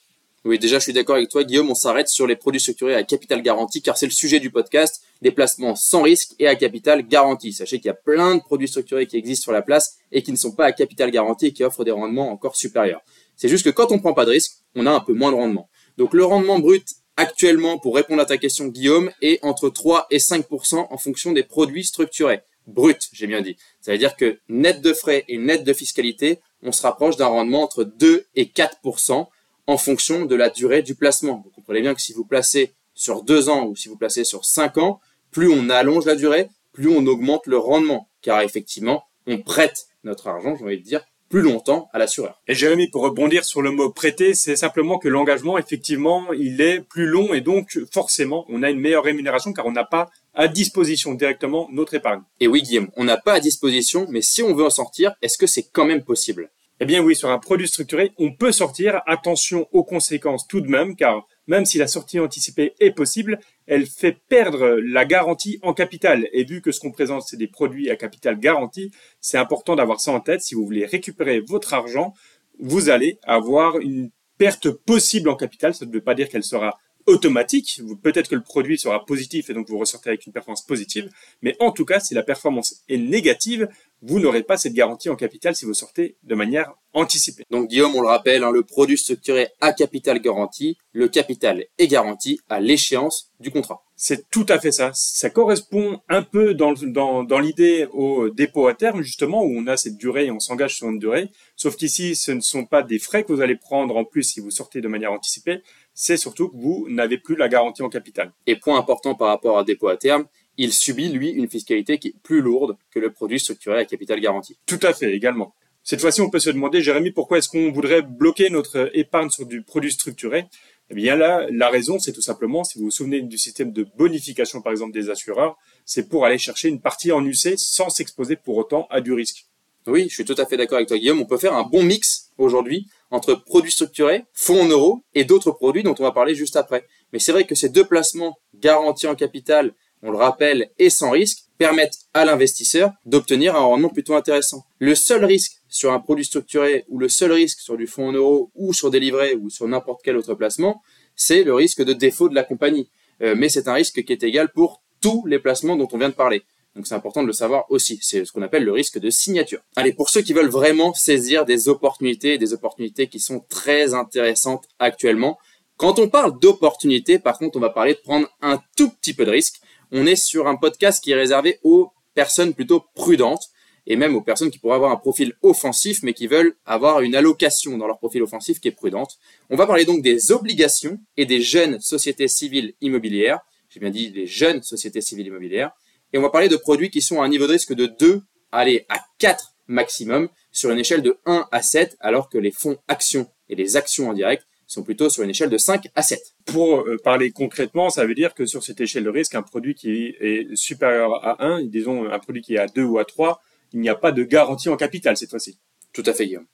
Oui, 0.45 0.57
déjà, 0.57 0.79
je 0.79 0.83
suis 0.83 0.93
d'accord 0.93 1.17
avec 1.17 1.29
toi, 1.29 1.43
Guillaume. 1.43 1.69
On 1.69 1.75
s'arrête 1.75 2.07
sur 2.07 2.25
les 2.25 2.35
produits 2.35 2.61
structurés 2.61 2.95
à 2.95 3.03
capital 3.03 3.41
garanti, 3.41 3.81
car 3.81 3.97
c'est 3.97 4.05
le 4.05 4.11
sujet 4.11 4.39
du 4.39 4.49
podcast, 4.49 5.03
des 5.21 5.31
placements 5.31 5.75
sans 5.75 6.01
risque 6.01 6.33
et 6.39 6.47
à 6.47 6.55
capital 6.55 7.07
garanti. 7.07 7.53
Sachez 7.53 7.77
qu'il 7.77 7.87
y 7.87 7.91
a 7.91 7.93
plein 7.93 8.35
de 8.35 8.41
produits 8.41 8.67
structurés 8.67 9.07
qui 9.07 9.17
existent 9.17 9.43
sur 9.43 9.51
la 9.51 9.61
place 9.61 9.97
et 10.11 10.23
qui 10.23 10.31
ne 10.31 10.37
sont 10.37 10.53
pas 10.53 10.65
à 10.65 10.71
capital 10.71 11.11
garanti 11.11 11.47
et 11.47 11.53
qui 11.53 11.63
offrent 11.63 11.83
des 11.83 11.91
rendements 11.91 12.31
encore 12.31 12.55
supérieurs. 12.55 13.01
C'est 13.35 13.49
juste 13.49 13.65
que 13.65 13.69
quand 13.69 13.91
on 13.91 13.99
prend 13.99 14.13
pas 14.13 14.25
de 14.25 14.31
risque, 14.31 14.53
on 14.75 14.85
a 14.85 14.91
un 14.91 14.99
peu 14.99 15.13
moins 15.13 15.31
de 15.31 15.35
rendement. 15.35 15.69
Donc 15.97 16.13
le 16.13 16.25
rendement 16.25 16.59
brut 16.59 16.87
actuellement, 17.17 17.77
pour 17.77 17.95
répondre 17.95 18.21
à 18.21 18.25
ta 18.25 18.37
question, 18.37 18.67
Guillaume, 18.67 19.11
est 19.21 19.43
entre 19.43 19.69
3 19.69 20.07
et 20.09 20.19
5% 20.19 20.87
en 20.89 20.97
fonction 20.97 21.33
des 21.33 21.43
produits 21.43 21.83
structurés. 21.83 22.41
Brut, 22.65 23.09
j'ai 23.11 23.27
bien 23.27 23.41
dit. 23.41 23.57
Ça 23.81 23.91
veut 23.91 23.97
dire 23.97 24.15
que 24.15 24.39
net 24.47 24.81
de 24.81 24.93
frais 24.93 25.25
et 25.27 25.37
net 25.37 25.63
de 25.63 25.73
fiscalité, 25.73 26.39
on 26.61 26.71
se 26.71 26.81
rapproche 26.81 27.17
d'un 27.17 27.27
rendement 27.27 27.63
entre 27.63 27.83
2 27.83 28.25
et 28.35 28.45
4% 28.45 29.27
en 29.67 29.77
fonction 29.77 30.25
de 30.25 30.35
la 30.35 30.49
durée 30.49 30.81
du 30.81 30.95
placement. 30.95 31.41
Vous 31.43 31.51
comprenez 31.51 31.81
bien 31.81 31.93
que 31.93 32.01
si 32.01 32.13
vous 32.13 32.25
placez 32.25 32.73
sur 32.93 33.23
2 33.23 33.49
ans 33.49 33.67
ou 33.67 33.75
si 33.75 33.89
vous 33.89 33.97
placez 33.97 34.23
sur 34.23 34.45
5 34.45 34.77
ans, 34.77 34.99
plus 35.31 35.51
on 35.51 35.69
allonge 35.69 36.05
la 36.05 36.15
durée, 36.15 36.47
plus 36.73 36.89
on 36.89 37.05
augmente 37.05 37.47
le 37.47 37.57
rendement. 37.57 38.09
Car 38.21 38.41
effectivement, 38.41 39.03
on 39.27 39.37
prête 39.37 39.87
notre 40.03 40.27
argent, 40.27 40.55
j'ai 40.55 40.63
envie 40.63 40.77
de 40.79 40.83
dire, 40.83 41.03
plus 41.29 41.41
longtemps 41.41 41.89
à 41.93 41.99
l'assureur. 41.99 42.41
Et 42.47 42.55
Jérémy, 42.55 42.87
pour 42.87 43.03
rebondir 43.03 43.45
sur 43.45 43.61
le 43.61 43.71
mot 43.71 43.91
prêter, 43.91 44.33
c'est 44.33 44.55
simplement 44.55 44.97
que 44.97 45.07
l'engagement, 45.07 45.57
effectivement, 45.57 46.33
il 46.33 46.59
est 46.59 46.81
plus 46.81 47.05
long 47.05 47.33
et 47.33 47.41
donc 47.41 47.79
forcément, 47.93 48.45
on 48.49 48.63
a 48.63 48.69
une 48.69 48.79
meilleure 48.79 49.03
rémunération 49.03 49.53
car 49.53 49.65
on 49.67 49.71
n'a 49.71 49.85
pas 49.85 50.09
à 50.33 50.47
disposition 50.47 51.13
directement 51.13 51.69
notre 51.71 51.93
épargne. 51.93 52.21
Et 52.39 52.47
oui, 52.47 52.63
Guillaume, 52.63 52.89
on 52.97 53.03
n'a 53.03 53.17
pas 53.17 53.33
à 53.33 53.39
disposition, 53.39 54.07
mais 54.09 54.21
si 54.21 54.41
on 54.41 54.55
veut 54.55 54.65
en 54.65 54.71
sortir, 54.71 55.13
est-ce 55.21 55.37
que 55.37 55.47
c'est 55.47 55.69
quand 55.71 55.85
même 55.85 56.03
possible? 56.03 56.49
Eh 56.81 56.85
bien 56.85 57.01
oui, 57.01 57.15
sur 57.15 57.29
un 57.29 57.39
produit 57.39 57.67
structuré, 57.67 58.13
on 58.17 58.31
peut 58.31 58.53
sortir. 58.53 59.01
Attention 59.05 59.67
aux 59.73 59.83
conséquences 59.83 60.47
tout 60.47 60.61
de 60.61 60.69
même, 60.69 60.95
car 60.95 61.27
même 61.49 61.65
si 61.65 61.79
la 61.79 61.87
sortie 61.87 62.19
anticipée 62.19 62.75
est 62.79 62.91
possible, 62.91 63.39
elle 63.65 63.87
fait 63.87 64.15
perdre 64.29 64.79
la 64.83 65.03
garantie 65.03 65.59
en 65.63 65.73
capital. 65.73 66.29
Et 66.31 66.43
vu 66.43 66.61
que 66.61 66.71
ce 66.71 66.79
qu'on 66.79 66.91
présente, 66.91 67.23
c'est 67.23 67.37
des 67.37 67.47
produits 67.47 67.89
à 67.89 67.95
capital 67.95 68.39
garanti, 68.39 68.91
c'est 69.19 69.39
important 69.39 69.75
d'avoir 69.75 69.99
ça 69.99 70.11
en 70.11 70.19
tête. 70.19 70.41
Si 70.41 70.53
vous 70.53 70.63
voulez 70.63 70.85
récupérer 70.85 71.39
votre 71.39 71.73
argent, 71.73 72.13
vous 72.59 72.89
allez 72.89 73.17
avoir 73.23 73.79
une 73.79 74.11
perte 74.37 74.69
possible 74.69 75.27
en 75.27 75.35
capital. 75.35 75.73
Ça 75.73 75.87
ne 75.87 75.91
veut 75.91 76.01
pas 76.01 76.13
dire 76.13 76.29
qu'elle 76.29 76.43
sera 76.43 76.77
automatique. 77.07 77.81
Peut-être 78.03 78.29
que 78.29 78.35
le 78.35 78.43
produit 78.43 78.77
sera 78.77 79.03
positif 79.03 79.49
et 79.49 79.53
donc 79.55 79.67
vous 79.69 79.79
ressortez 79.79 80.09
avec 80.09 80.27
une 80.27 80.33
performance 80.33 80.63
positive. 80.63 81.09
Mais 81.41 81.55
en 81.59 81.71
tout 81.71 81.85
cas, 81.85 81.99
si 81.99 82.13
la 82.13 82.21
performance 82.21 82.83
est 82.87 82.97
négative, 82.97 83.67
vous 84.01 84.19
n'aurez 84.19 84.43
pas 84.43 84.57
cette 84.57 84.73
garantie 84.73 85.09
en 85.09 85.15
capital 85.15 85.55
si 85.55 85.65
vous 85.65 85.73
sortez 85.73 86.17
de 86.23 86.35
manière 86.35 86.73
anticipée. 86.93 87.43
Donc 87.51 87.67
Guillaume, 87.67 87.95
on 87.95 88.01
le 88.01 88.07
rappelle, 88.07 88.43
hein, 88.43 88.51
le 88.51 88.63
produit 88.63 88.97
structuré 88.97 89.49
à 89.61 89.73
capital 89.73 90.19
garanti, 90.19 90.77
le 90.91 91.07
capital 91.07 91.65
est 91.77 91.87
garanti 91.87 92.39
à 92.49 92.59
l'échéance 92.59 93.31
du 93.39 93.51
contrat. 93.51 93.83
C'est 93.95 94.29
tout 94.29 94.45
à 94.47 94.59
fait 94.59 94.71
ça. 94.71 94.91
Ça 94.93 95.29
correspond 95.29 95.99
un 96.07 96.23
peu 96.23 96.53
dans, 96.53 96.73
dans, 96.73 97.23
dans 97.23 97.39
l'idée 97.39 97.87
au 97.91 98.29
dépôt 98.29 98.67
à 98.67 98.73
terme, 98.73 99.01
justement, 99.01 99.43
où 99.43 99.51
on 99.53 99.67
a 99.67 99.75
cette 99.75 99.97
durée 99.97 100.27
et 100.27 100.31
on 100.31 100.39
s'engage 100.39 100.77
sur 100.77 100.89
une 100.89 100.99
durée. 100.99 101.29
Sauf 101.57 101.75
qu'ici, 101.75 102.15
ce 102.15 102.31
ne 102.31 102.39
sont 102.39 102.65
pas 102.65 102.81
des 102.81 102.97
frais 102.97 103.23
que 103.23 103.33
vous 103.33 103.41
allez 103.41 103.57
prendre 103.57 103.97
en 103.97 104.05
plus 104.05 104.23
si 104.23 104.39
vous 104.39 104.51
sortez 104.51 104.79
de 104.79 104.87
manière 104.87 105.11
anticipée, 105.11 105.61
c'est 105.93 106.15
surtout 106.15 106.47
que 106.47 106.55
vous 106.55 106.87
n'avez 106.89 107.17
plus 107.17 107.35
la 107.35 107.49
garantie 107.49 107.83
en 107.83 107.89
capital. 107.89 108.31
Et 108.47 108.55
point 108.55 108.79
important 108.79 109.15
par 109.15 109.27
rapport 109.27 109.57
à 109.57 109.65
dépôt 109.65 109.89
à 109.89 109.97
terme, 109.97 110.25
il 110.59 110.73
subit, 110.73 111.07
lui, 111.07 111.29
une 111.29 111.49
fiscalité 111.49 111.97
qui 111.99 112.09
est 112.09 112.15
plus 112.21 112.41
lourde 112.41 112.75
que 112.91 112.99
le 112.99 113.11
produit 113.11 113.39
structuré 113.39 113.79
à 113.79 113.85
capital 113.85 114.19
garanti. 114.19 114.57
Tout 114.65 114.79
à 114.83 114.93
fait, 114.93 115.13
également. 115.13 115.55
Cette 115.83 116.01
fois-ci, 116.01 116.19
on 116.19 116.29
peut 116.29 116.39
se 116.39 116.49
demander, 116.49 116.81
Jérémy, 116.81 117.11
pourquoi 117.11 117.37
est-ce 117.37 117.47
qu'on 117.47 117.71
voudrait 117.71 118.01
bloquer 118.01 118.49
notre 118.49 118.91
épargne 118.93 119.29
sur 119.29 119.45
du 119.45 119.61
produit 119.61 119.91
structuré? 119.91 120.47
Eh 120.89 120.95
bien 120.95 121.15
là, 121.15 121.47
la 121.49 121.69
raison, 121.69 121.97
c'est 121.97 122.11
tout 122.11 122.21
simplement, 122.21 122.65
si 122.65 122.77
vous 122.77 122.85
vous 122.85 122.91
souvenez 122.91 123.21
du 123.21 123.37
système 123.37 123.71
de 123.71 123.87
bonification, 123.95 124.61
par 124.61 124.73
exemple, 124.73 124.91
des 124.91 125.09
assureurs, 125.09 125.57
c'est 125.85 126.09
pour 126.09 126.25
aller 126.25 126.37
chercher 126.37 126.67
une 126.67 126.81
partie 126.81 127.13
en 127.13 127.25
UC 127.25 127.57
sans 127.57 127.89
s'exposer 127.89 128.35
pour 128.35 128.57
autant 128.57 128.85
à 128.89 128.99
du 128.99 129.13
risque. 129.13 129.45
Oui, 129.87 130.07
je 130.09 130.13
suis 130.13 130.25
tout 130.25 130.35
à 130.37 130.45
fait 130.45 130.57
d'accord 130.57 130.75
avec 130.75 130.89
toi, 130.89 130.97
Guillaume. 130.97 131.21
On 131.21 131.25
peut 131.25 131.37
faire 131.37 131.53
un 131.53 131.63
bon 131.63 131.83
mix 131.83 132.31
aujourd'hui 132.37 132.87
entre 133.11 133.33
produits 133.33 133.71
structurés, 133.71 134.25
fonds 134.33 134.63
en 134.63 134.67
euros 134.67 135.03
et 135.13 135.23
d'autres 135.23 135.51
produits 135.51 135.83
dont 135.83 135.95
on 135.97 136.03
va 136.03 136.11
parler 136.11 136.35
juste 136.35 136.57
après. 136.57 136.85
Mais 137.13 137.19
c'est 137.19 137.31
vrai 137.31 137.45
que 137.45 137.55
ces 137.55 137.69
deux 137.69 137.85
placements 137.85 138.37
garantis 138.55 139.07
en 139.07 139.15
capital, 139.15 139.73
on 140.03 140.11
le 140.11 140.17
rappelle, 140.17 140.69
et 140.79 140.89
sans 140.89 141.11
risque, 141.11 141.45
permettent 141.57 141.97
à 142.13 142.25
l'investisseur 142.25 142.91
d'obtenir 143.05 143.55
un 143.55 143.59
rendement 143.59 143.89
plutôt 143.89 144.15
intéressant. 144.15 144.63
Le 144.79 144.95
seul 144.95 145.25
risque 145.25 145.57
sur 145.67 145.91
un 145.91 145.99
produit 145.99 146.25
structuré 146.25 146.85
ou 146.87 146.99
le 146.99 147.09
seul 147.09 147.31
risque 147.31 147.59
sur 147.59 147.77
du 147.77 147.85
fonds 147.85 148.07
en 148.07 148.13
euros 148.13 148.51
ou 148.55 148.73
sur 148.73 148.89
des 148.89 148.99
livrets 148.99 149.35
ou 149.35 149.49
sur 149.49 149.67
n'importe 149.67 150.01
quel 150.03 150.15
autre 150.15 150.35
placement, 150.35 150.81
c'est 151.15 151.43
le 151.43 151.53
risque 151.53 151.83
de 151.83 151.93
défaut 151.93 152.29
de 152.29 152.35
la 152.35 152.43
compagnie. 152.43 152.89
Euh, 153.21 153.35
mais 153.37 153.49
c'est 153.49 153.67
un 153.67 153.73
risque 153.73 154.03
qui 154.03 154.13
est 154.13 154.23
égal 154.23 154.49
pour 154.53 154.81
tous 155.01 155.25
les 155.25 155.39
placements 155.39 155.75
dont 155.75 155.87
on 155.91 155.97
vient 155.97 156.09
de 156.09 156.13
parler. 156.13 156.43
Donc 156.75 156.87
c'est 156.87 156.95
important 156.95 157.21
de 157.21 157.27
le 157.27 157.33
savoir 157.33 157.65
aussi. 157.69 157.99
C'est 158.01 158.23
ce 158.23 158.31
qu'on 158.31 158.41
appelle 158.41 158.63
le 158.63 158.71
risque 158.71 158.99
de 158.99 159.09
signature. 159.09 159.59
Allez, 159.75 159.91
pour 159.91 160.09
ceux 160.09 160.21
qui 160.21 160.33
veulent 160.33 160.49
vraiment 160.49 160.93
saisir 160.93 161.45
des 161.45 161.67
opportunités, 161.67 162.37
des 162.37 162.53
opportunités 162.53 163.07
qui 163.07 163.19
sont 163.19 163.43
très 163.49 163.93
intéressantes 163.93 164.65
actuellement, 164.79 165.37
quand 165.77 165.97
on 165.99 166.09
parle 166.09 166.37
d'opportunités, 166.39 167.19
par 167.19 167.37
contre, 167.37 167.57
on 167.57 167.61
va 167.61 167.69
parler 167.69 167.93
de 167.93 167.99
prendre 167.99 168.27
un 168.41 168.61
tout 168.75 168.89
petit 168.89 169.13
peu 169.13 169.25
de 169.25 169.31
risque. 169.31 169.61
On 169.91 170.05
est 170.05 170.15
sur 170.15 170.47
un 170.47 170.55
podcast 170.55 171.03
qui 171.03 171.11
est 171.11 171.15
réservé 171.15 171.59
aux 171.63 171.91
personnes 172.13 172.53
plutôt 172.53 172.85
prudentes 172.95 173.49
et 173.87 173.95
même 173.95 174.15
aux 174.15 174.21
personnes 174.21 174.51
qui 174.51 174.59
pourraient 174.59 174.75
avoir 174.75 174.91
un 174.91 174.97
profil 174.97 175.33
offensif 175.41 176.03
mais 176.03 176.13
qui 176.13 176.27
veulent 176.27 176.55
avoir 176.65 177.01
une 177.01 177.15
allocation 177.15 177.77
dans 177.77 177.87
leur 177.87 177.97
profil 177.97 178.21
offensif 178.21 178.59
qui 178.59 178.67
est 178.67 178.71
prudente. 178.71 179.17
On 179.49 179.55
va 179.55 179.65
parler 179.65 179.85
donc 179.85 180.01
des 180.01 180.31
obligations 180.31 180.99
et 181.17 181.25
des 181.25 181.41
jeunes 181.41 181.79
sociétés 181.79 182.27
civiles 182.27 182.73
immobilières. 182.81 183.39
J'ai 183.69 183.79
bien 183.79 183.89
dit 183.89 184.09
les 184.09 184.27
jeunes 184.27 184.61
sociétés 184.61 185.01
civiles 185.01 185.27
immobilières 185.27 185.71
et 186.13 186.17
on 186.17 186.21
va 186.21 186.29
parler 186.29 186.49
de 186.49 186.57
produits 186.57 186.89
qui 186.89 187.01
sont 187.01 187.21
à 187.21 187.25
un 187.25 187.29
niveau 187.29 187.47
de 187.47 187.53
risque 187.53 187.73
de 187.73 187.85
2, 187.85 188.21
allez, 188.51 188.85
à 188.89 188.99
4 189.19 189.53
maximum, 189.67 190.29
sur 190.51 190.71
une 190.71 190.79
échelle 190.79 191.03
de 191.03 191.19
1 191.25 191.47
à 191.51 191.61
7, 191.61 191.95
alors 191.99 192.29
que 192.29 192.37
les 192.37 192.51
fonds 192.51 192.77
actions 192.87 193.29
et 193.47 193.55
les 193.55 193.77
actions 193.77 194.09
en 194.09 194.13
direct 194.13 194.45
sont 194.69 194.83
plutôt 194.83 195.09
sur 195.09 195.23
une 195.23 195.31
échelle 195.31 195.49
de 195.49 195.57
5 195.57 195.87
à 195.95 196.03
7. 196.03 196.35
Pour 196.45 196.81
euh, 196.81 196.97
parler 197.03 197.31
concrètement, 197.31 197.89
ça 197.89 198.05
veut 198.05 198.13
dire 198.13 198.35
que 198.35 198.45
sur 198.45 198.63
cette 198.63 198.79
échelle 198.79 199.03
de 199.03 199.09
risque, 199.09 199.33
un 199.35 199.41
produit 199.41 199.73
qui 199.73 200.15
est 200.19 200.55
supérieur 200.55 201.25
à 201.25 201.43
1, 201.43 201.63
disons 201.63 202.09
un 202.09 202.19
produit 202.19 202.41
qui 202.41 202.53
est 202.55 202.59
à 202.59 202.67
2 202.67 202.83
ou 202.83 202.99
à 202.99 203.05
3, 203.05 203.41
il 203.73 203.79
n'y 203.79 203.89
a 203.89 203.95
pas 203.95 204.11
de 204.11 204.23
garantie 204.23 204.69
en 204.69 204.77
capital 204.77 205.17
cette 205.17 205.31
fois-ci. 205.31 205.57
Tout 205.91 206.03
à 206.05 206.13
fait, 206.13 206.27
Guillaume. 206.27 206.45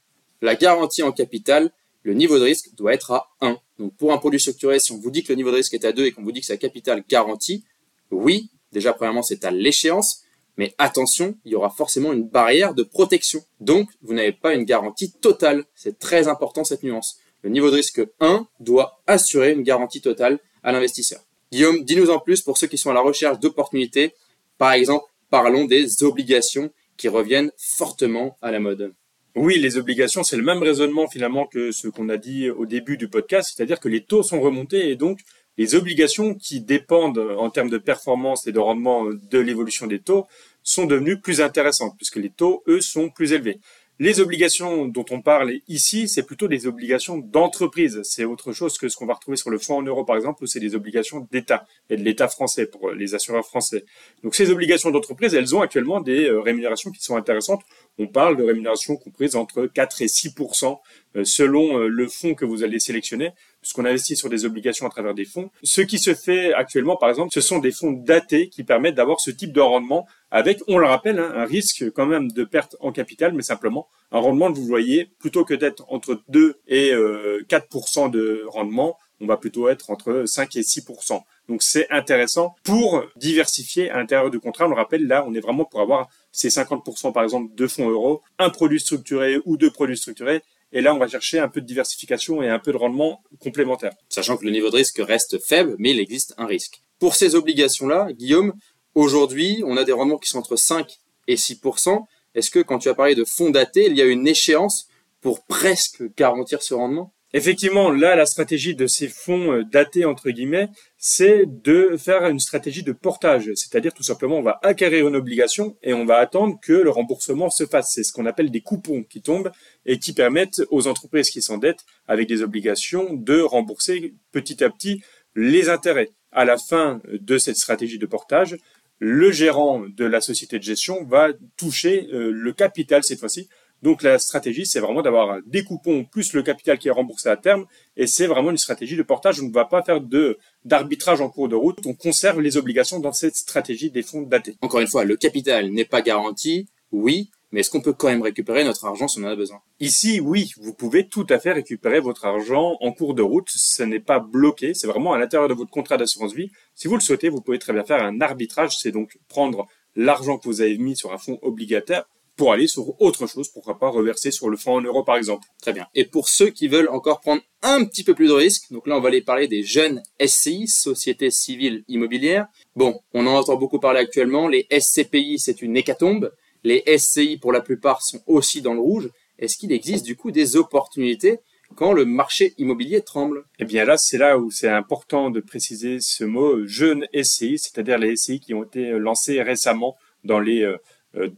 La 0.42 0.56
garantie 0.56 1.04
en 1.04 1.12
capital, 1.12 1.72
le 2.04 2.14
niveau 2.14 2.40
de 2.40 2.44
risque 2.44 2.74
doit 2.76 2.94
être 2.94 3.12
à 3.12 3.28
1. 3.42 3.58
Donc 3.80 3.96
pour 3.98 4.14
un 4.14 4.18
produit 4.18 4.40
structuré, 4.40 4.80
si 4.80 4.94
on 4.94 4.98
vous 4.98 5.12
dit 5.12 5.24
que 5.24 5.34
le 5.34 5.36
niveau 5.36 5.52
de 5.52 5.58
risque 5.58 5.74
est 5.74 5.84
à 5.84 5.92
2 5.92 6.06
et 6.06 6.12
qu'on 6.14 6.24
vous 6.24 6.32
dit 6.32 6.40
que 6.40 6.46
c'est 6.46 6.58
capital 6.58 7.04
garanti, 7.08 7.66
Oui, 8.12 8.50
déjà 8.72 8.94
premièrement 8.94 9.24
c'est 9.24 9.44
à 9.44 9.52
l'échéance, 9.52 10.22
mais 10.58 10.74
attention, 10.78 11.36
il 11.44 11.52
y 11.52 11.56
aura 11.56 11.70
forcément 11.70 12.14
une 12.14 12.24
barrière 12.24 12.74
de 12.74 12.84
protection. 12.84 13.42
Donc, 13.60 13.90
vous 14.02 14.14
n'avez 14.14 14.32
pas 14.32 14.54
une 14.54 14.64
garantie 14.64 15.12
totale. 15.12 15.66
C'est 15.76 16.00
très 16.00 16.30
important 16.30 16.64
cette 16.64 16.84
nuance. 16.84 17.20
Le 17.46 17.52
niveau 17.52 17.70
de 17.70 17.76
risque 17.76 18.02
1 18.22 18.48
doit 18.60 19.04
assurer 19.06 19.52
une 19.52 19.62
garantie 19.62 20.02
totale 20.02 20.40
à 20.64 20.72
l'investisseur. 20.72 21.20
Guillaume, 21.52 21.84
dis-nous 21.84 22.10
en 22.10 22.18
plus 22.18 22.42
pour 22.42 22.58
ceux 22.58 22.66
qui 22.66 22.80
sont 22.80 22.90
à 22.90 22.96
la 22.96 23.02
recherche 23.02 23.40
d'opportunités. 23.40 24.16
Par 24.58 24.72
exemple, 24.72 25.06
parlons 25.30 25.66
des 25.66 26.02
obligations 26.02 26.72
qui 26.98 27.08
reviennent 27.08 27.52
fortement 27.56 28.36
à 28.42 28.50
la 28.50 28.60
mode. 28.60 28.96
Oui, 29.36 29.60
les 29.60 29.78
obligations, 29.78 30.24
c'est 30.24 30.38
le 30.38 30.44
même 30.44 30.64
raisonnement 30.64 31.08
finalement 31.08 31.46
que 31.46 31.72
ce 31.72 31.88
qu'on 31.88 32.10
a 32.10 32.18
dit 32.18 32.50
au 32.50 32.66
début 32.66 32.98
du 32.98 33.10
podcast, 33.10 33.54
c'est-à-dire 33.56 33.80
que 33.80 33.90
les 33.90 34.02
taux 34.02 34.24
sont 34.24 34.42
remontés 34.42 34.90
et 34.90 34.96
donc 34.96 35.20
les 35.60 35.76
obligations 35.76 36.34
qui 36.34 36.62
dépendent 36.62 37.36
en 37.38 37.52
termes 37.52 37.70
de 37.70 37.78
performance 37.78 38.48
et 38.48 38.54
de 38.54 38.60
rendement 38.60 39.06
de 39.06 39.38
l'évolution 39.38 39.86
des 39.86 40.00
taux 40.00 40.26
sont 40.64 40.88
devenues 40.88 41.22
plus 41.22 41.42
intéressantes 41.42 41.94
puisque 41.96 42.16
les 42.16 42.32
taux, 42.32 42.64
eux, 42.68 42.82
sont 42.82 43.10
plus 43.10 43.34
élevés. 43.34 43.60
Les 43.98 44.20
obligations 44.20 44.88
dont 44.88 45.06
on 45.10 45.22
parle 45.22 45.54
ici, 45.70 46.10
c'est 46.10 46.24
plutôt 46.24 46.50
des 46.50 46.68
obligations 46.68 47.18
d'entreprise. 47.18 48.02
C'est 48.04 48.26
autre 48.26 48.52
chose 48.52 48.78
que 48.78 48.90
ce 48.90 48.98
qu'on 48.98 49.06
va 49.06 49.14
retrouver 49.14 49.38
sur 49.38 49.50
le 49.50 49.58
fonds 49.58 49.78
en 49.78 49.84
euros, 49.84 50.04
par 50.04 50.18
exemple, 50.18 50.44
où 50.44 50.48
c'est 50.48 50.60
des 50.60 50.76
obligations 50.76 51.26
d'État 51.32 51.66
et 51.90 51.96
de 51.96 52.04
l'État 52.04 52.28
français 52.28 52.66
pour 52.66 52.92
les 52.92 53.16
assureurs 53.16 53.46
français. 53.46 53.86
Donc 54.22 54.36
ces 54.36 54.52
obligations 54.52 54.92
d'entreprise, 54.92 55.34
elles 55.34 55.56
ont 55.56 55.62
actuellement 55.62 56.02
des 56.02 56.26
euh, 56.26 56.42
rémunérations 56.42 56.92
qui 56.92 57.02
sont 57.02 57.16
intéressantes. 57.16 57.62
On 57.98 58.08
parle 58.08 58.36
de 58.38 58.44
rémunérations 58.44 58.98
comprises 58.98 59.36
entre 59.36 59.68
4 59.68 60.02
et 60.02 60.08
6% 60.08 60.80
euh, 61.16 61.24
selon 61.24 61.80
euh, 61.80 61.88
le 61.88 62.08
fonds 62.08 62.36
que 62.36 62.44
vous 62.44 62.64
allez 62.64 62.80
sélectionner 62.80 63.32
puisqu'on 63.62 63.86
investit 63.86 64.16
sur 64.16 64.30
des 64.30 64.46
obligations 64.46 64.86
à 64.86 64.90
travers 64.90 65.16
des 65.16 65.26
fonds. 65.26 65.50
Ce 65.64 65.82
qui 65.82 65.98
se 65.98 66.14
fait 66.14 66.54
actuellement, 66.54 66.98
par 66.98 67.10
exemple, 67.10 67.34
ce 67.34 67.42
sont 67.42 67.58
des 67.58 67.72
fonds 67.72 67.92
datés 67.92 68.50
qui 68.50 68.64
permettent 68.64 68.94
d'avoir 68.94 69.20
ce 69.20 69.32
type 69.32 69.52
de 69.52 69.62
rendement 69.62 70.06
avec, 70.30 70.60
on 70.68 70.78
le 70.78 70.86
rappelle, 70.86 71.18
hein, 71.18 71.32
un 71.36 71.46
risque 71.46 71.90
quand 71.92 72.06
même 72.06 72.32
de 72.32 72.44
perte 72.44 72.76
en 72.80 72.92
capital, 72.92 73.34
mais 73.34 73.42
simplement 73.42 73.88
un 74.12 74.20
rendement, 74.20 74.52
vous 74.52 74.66
voyez, 74.66 75.10
plutôt 75.18 75.46
que 75.46 75.56
d'être 75.56 75.84
entre 75.88 76.22
2 76.30 76.60
et 76.68 76.92
4% 76.92 76.96
euh, 76.96 78.10
de 78.10 78.44
rendement, 78.48 78.98
on 79.20 79.26
va 79.26 79.38
plutôt 79.38 79.70
être 79.70 79.90
entre 79.90 80.26
5 80.26 80.56
et 80.58 80.62
6%. 80.62 81.22
Donc 81.48 81.64
c'est 81.64 81.90
intéressant 81.90 82.56
pour 82.64 83.04
diversifier 83.16 83.90
à 83.90 83.98
l'intérieur 83.98 84.30
du 84.30 84.40
contrat. 84.40 84.66
On 84.66 84.70
le 84.70 84.76
rappelle, 84.76 85.08
là, 85.08 85.26
on 85.28 85.34
est 85.34 85.40
vraiment 85.40 85.66
pour 85.66 85.82
avoir 85.82 86.10
ces 86.36 86.50
50% 86.50 87.14
par 87.14 87.24
exemple 87.24 87.56
de 87.56 87.68
fonds 87.68 87.90
euros, 87.90 88.22
un 88.40 88.50
produit 88.50 88.80
structuré 88.80 89.40
ou 89.46 89.58
deux 89.58 89.72
produits 89.72 89.98
structurés 89.98 90.42
et 90.76 90.82
là, 90.82 90.94
on 90.94 90.98
va 90.98 91.08
chercher 91.08 91.40
un 91.40 91.48
peu 91.48 91.62
de 91.62 91.66
diversification 91.66 92.44
et 92.44 92.50
un 92.50 92.60
peu 92.60 92.74
de 92.74 92.78
rendement 92.78 93.24
complémentaire. 93.40 93.94
Sachant 94.10 94.36
que 94.36 94.44
le 94.44 94.52
niveau 94.52 94.70
de 94.70 94.76
risque 94.76 95.00
reste 95.00 95.40
faible, 95.40 95.78
mais 95.80 95.92
il 95.92 96.00
existe 96.02 96.34
un 96.38 96.46
risque. 96.46 96.82
Pour 97.00 97.16
ces 97.16 97.36
obligations-là, 97.36 98.12
Guillaume, 98.12 98.54
aujourd'hui, 98.94 99.64
on 99.66 99.78
a 99.78 99.86
des 99.86 99.94
rendements 99.94 100.18
qui 100.18 100.28
sont 100.30 100.40
entre 100.40 100.58
5 100.58 101.00
et 101.28 101.36
6% 101.36 102.06
Est-ce 102.36 102.52
que 102.52 102.60
quand 102.60 102.80
tu 102.80 102.90
as 102.90 102.94
parlé 102.94 103.16
de 103.16 103.24
fonds 103.24 103.52
datés, 103.52 103.88
il 103.88 103.96
y 103.96 104.02
a 104.02 104.06
une 104.06 104.28
échéance 104.28 104.90
pour 105.22 105.46
presque 105.46 106.04
garantir 106.18 106.62
ce 106.62 106.74
rendement? 106.74 107.14
Effectivement, 107.38 107.92
là, 107.92 108.16
la 108.16 108.26
stratégie 108.26 108.76
de 108.76 108.88
ces 108.88 109.10
fonds 109.10 109.52
euh, 109.52 109.66
datés, 109.66 110.06
entre 110.06 110.30
guillemets, 110.30 110.70
c'est 110.98 111.44
de 111.46 111.98
faire 111.98 112.26
une 112.28 112.40
stratégie 112.40 112.82
de 112.82 112.94
portage. 112.94 113.52
C'est-à-dire, 113.56 113.94
tout 113.94 114.04
simplement, 114.04 114.38
on 114.38 114.42
va 114.42 114.58
acquérir 114.64 115.06
une 115.06 115.18
obligation 115.18 115.76
et 115.84 115.94
on 115.94 116.06
va 116.06 116.16
attendre 116.16 116.58
que 116.62 116.72
le 116.72 116.90
remboursement 116.90 117.50
se 117.50 117.66
fasse. 117.66 117.92
C'est 117.92 118.04
ce 118.04 118.14
qu'on 118.14 118.26
appelle 118.26 118.52
des 118.52 118.62
coupons 118.62 119.04
qui 119.04 119.22
tombent 119.22 119.52
et 119.86 120.00
qui 120.00 120.14
permettent 120.14 120.62
aux 120.70 120.88
entreprises 120.88 121.30
qui 121.30 121.42
s'endettent 121.42 121.84
avec 122.08 122.30
des 122.30 122.42
obligations 122.42 123.14
de 123.14 123.42
rembourser 123.42 124.14
petit 124.32 124.64
à 124.64 124.70
petit 124.70 125.04
les 125.36 125.68
intérêts. 125.68 126.12
À 126.32 126.46
la 126.46 126.56
fin 126.56 127.02
de 127.12 127.38
cette 127.38 127.58
stratégie 127.58 128.00
de 128.00 128.06
portage, 128.06 128.56
le 129.00 129.30
gérant 129.34 129.84
de 129.86 130.06
la 130.06 130.22
société 130.22 130.58
de 130.58 130.64
gestion 130.64 131.04
va 131.04 131.34
toucher 131.58 132.08
euh, 132.14 132.32
le 132.32 132.54
capital 132.54 133.04
cette 133.04 133.20
fois-ci 133.20 133.50
donc 133.86 134.02
la 134.02 134.18
stratégie, 134.18 134.66
c'est 134.66 134.80
vraiment 134.80 135.04
d'avoir 135.04 135.38
des 135.46 135.64
coupons 135.64 136.06
plus 136.06 136.34
le 136.34 136.42
capital 136.42 136.80
qui 136.80 136.88
est 136.88 136.92
remboursé 136.92 137.30
à 137.30 137.38
terme, 137.38 137.68
et 137.96 138.08
c'est 138.08 138.26
vraiment 138.26 138.50
une 138.50 138.58
stratégie 138.58 138.98
de 138.98 139.04
portage. 139.04 139.40
On 139.40 139.46
ne 139.46 139.54
va 139.54 139.66
pas 139.66 139.84
faire 139.84 140.02
de 140.02 140.40
d'arbitrage 140.64 141.22
en 141.22 141.30
cours 141.30 141.50
de 141.50 141.56
route. 141.56 141.78
On 141.86 141.94
conserve 141.94 142.42
les 142.42 142.58
obligations 142.58 143.00
dans 143.00 143.12
cette 143.12 143.36
stratégie 143.36 143.92
des 143.92 144.02
fonds 144.02 144.24
datés. 144.24 144.56
Encore 144.62 144.80
une 144.80 144.88
fois, 144.88 145.04
le 145.04 145.16
capital 145.16 145.70
n'est 145.70 145.86
pas 145.86 146.02
garanti, 146.02 146.68
oui, 146.92 147.30
mais 147.52 147.60
est-ce 147.60 147.70
qu'on 147.70 147.80
peut 147.80 147.94
quand 147.94 148.08
même 148.08 148.24
récupérer 148.24 148.64
notre 148.64 148.86
argent 148.86 149.08
si 149.08 149.20
on 149.20 149.24
en 149.26 149.28
a 149.28 149.36
besoin? 149.36 149.62
Ici, 149.80 150.20
oui, 150.20 150.52
vous 150.60 150.74
pouvez 150.74 151.08
tout 151.08 151.28
à 151.30 151.38
fait 151.38 151.52
récupérer 151.52 152.00
votre 152.00 152.26
argent 152.26 152.78
en 152.82 152.92
cours 152.92 153.14
de 153.14 153.22
route. 153.22 153.50
Ce 153.52 153.84
n'est 153.84 154.00
pas 154.00 154.18
bloqué, 154.20 154.74
c'est 154.74 154.88
vraiment 154.88 155.14
à 155.14 155.20
l'intérieur 155.20 155.48
de 155.48 155.54
votre 155.54 155.70
contrat 155.70 155.98
d'assurance 155.98 156.34
vie. 156.34 156.50
Si 156.74 156.88
vous 156.88 156.96
le 156.96 157.02
souhaitez, 157.02 157.30
vous 157.30 157.42
pouvez 157.42 157.60
très 157.60 157.72
bien 157.72 157.84
faire 157.84 158.04
un 158.04 158.20
arbitrage, 158.20 158.80
c'est 158.80 158.92
donc 158.92 159.20
prendre 159.28 159.68
l'argent 159.96 160.40
que 160.40 160.46
vous 160.46 160.62
avez 160.62 160.80
mis 160.80 160.98
sur 160.98 161.14
un 161.14 161.20
fonds 161.20 161.38
obligataire 161.44 162.06
pour 162.36 162.52
aller 162.52 162.68
sur 162.68 163.00
autre 163.02 163.28
chose, 163.28 163.50
pourquoi 163.50 163.80
pas 163.80 163.90
reverser 163.90 164.32
sur 164.32 164.50
le 164.50 164.58
fonds 164.58 164.76
en 164.76 164.82
euros 164.82 165.04
par 165.04 165.18
exemple. 165.18 165.48
Très 165.62 165.74
bien. 165.74 165.88
Et 165.96 166.06
pour 166.06 166.30
ceux 166.30 166.50
qui 166.50 166.68
veulent 166.68 166.90
encore 166.90 167.22
prendre 167.22 167.42
un 167.62 167.86
petit 167.86 168.04
peu 168.04 168.14
plus 168.14 168.28
de 168.28 168.34
risques, 168.34 168.72
donc 168.72 168.88
là 168.88 168.98
on 168.98 169.02
va 169.02 169.08
aller 169.08 169.22
parler 169.22 169.48
des 169.48 169.64
jeunes 169.64 170.04
SCI, 170.24 170.68
Sociétés 170.68 171.32
Civiles 171.32 171.84
Immobilières. 171.88 172.48
Bon, 172.76 173.00
on 173.14 173.26
en 173.28 173.36
entend 173.36 173.56
beaucoup 173.56 173.80
parler 173.80 174.00
actuellement, 174.00 174.48
les 174.48 174.68
SCPI 174.72 175.40
c'est 175.40 175.62
une 175.62 175.78
hécatombe, 175.78 176.32
les 176.64 176.84
SCI 176.98 177.38
pour 177.38 177.52
la 177.52 177.62
plupart 177.62 178.02
sont 178.02 178.22
aussi 178.28 178.62
dans 178.62 178.74
le 178.74 178.82
rouge. 178.82 179.10
Est-ce 179.38 179.58
qu'il 179.58 179.72
existe 179.72 180.06
du 180.06 180.16
coup 180.16 180.32
des 180.32 180.56
opportunités 180.56 181.40
quand 181.76 181.94
le 181.94 182.06
marché 182.06 182.54
immobilier 182.58 183.02
tremble? 183.02 183.46
Eh 183.60 183.66
bien 183.66 183.86
là, 183.86 183.98
c'est 183.98 184.18
là 184.18 184.38
où 184.38 184.50
c'est 184.50 184.70
important 184.70 185.30
de 185.30 185.42
préciser 185.42 186.00
ce 186.00 186.24
mot 186.24 186.66
jeunes 186.66 187.06
SCI, 187.14 187.58
c'est-à-dire 187.60 187.98
les 187.98 188.16
SCI 188.16 188.40
qui 188.40 188.54
ont 188.54 188.64
été 188.64 188.92
lancés 188.92 189.42
récemment 189.42 189.96
dans 190.24 190.40
les 190.40 190.64
euh, 190.64 190.78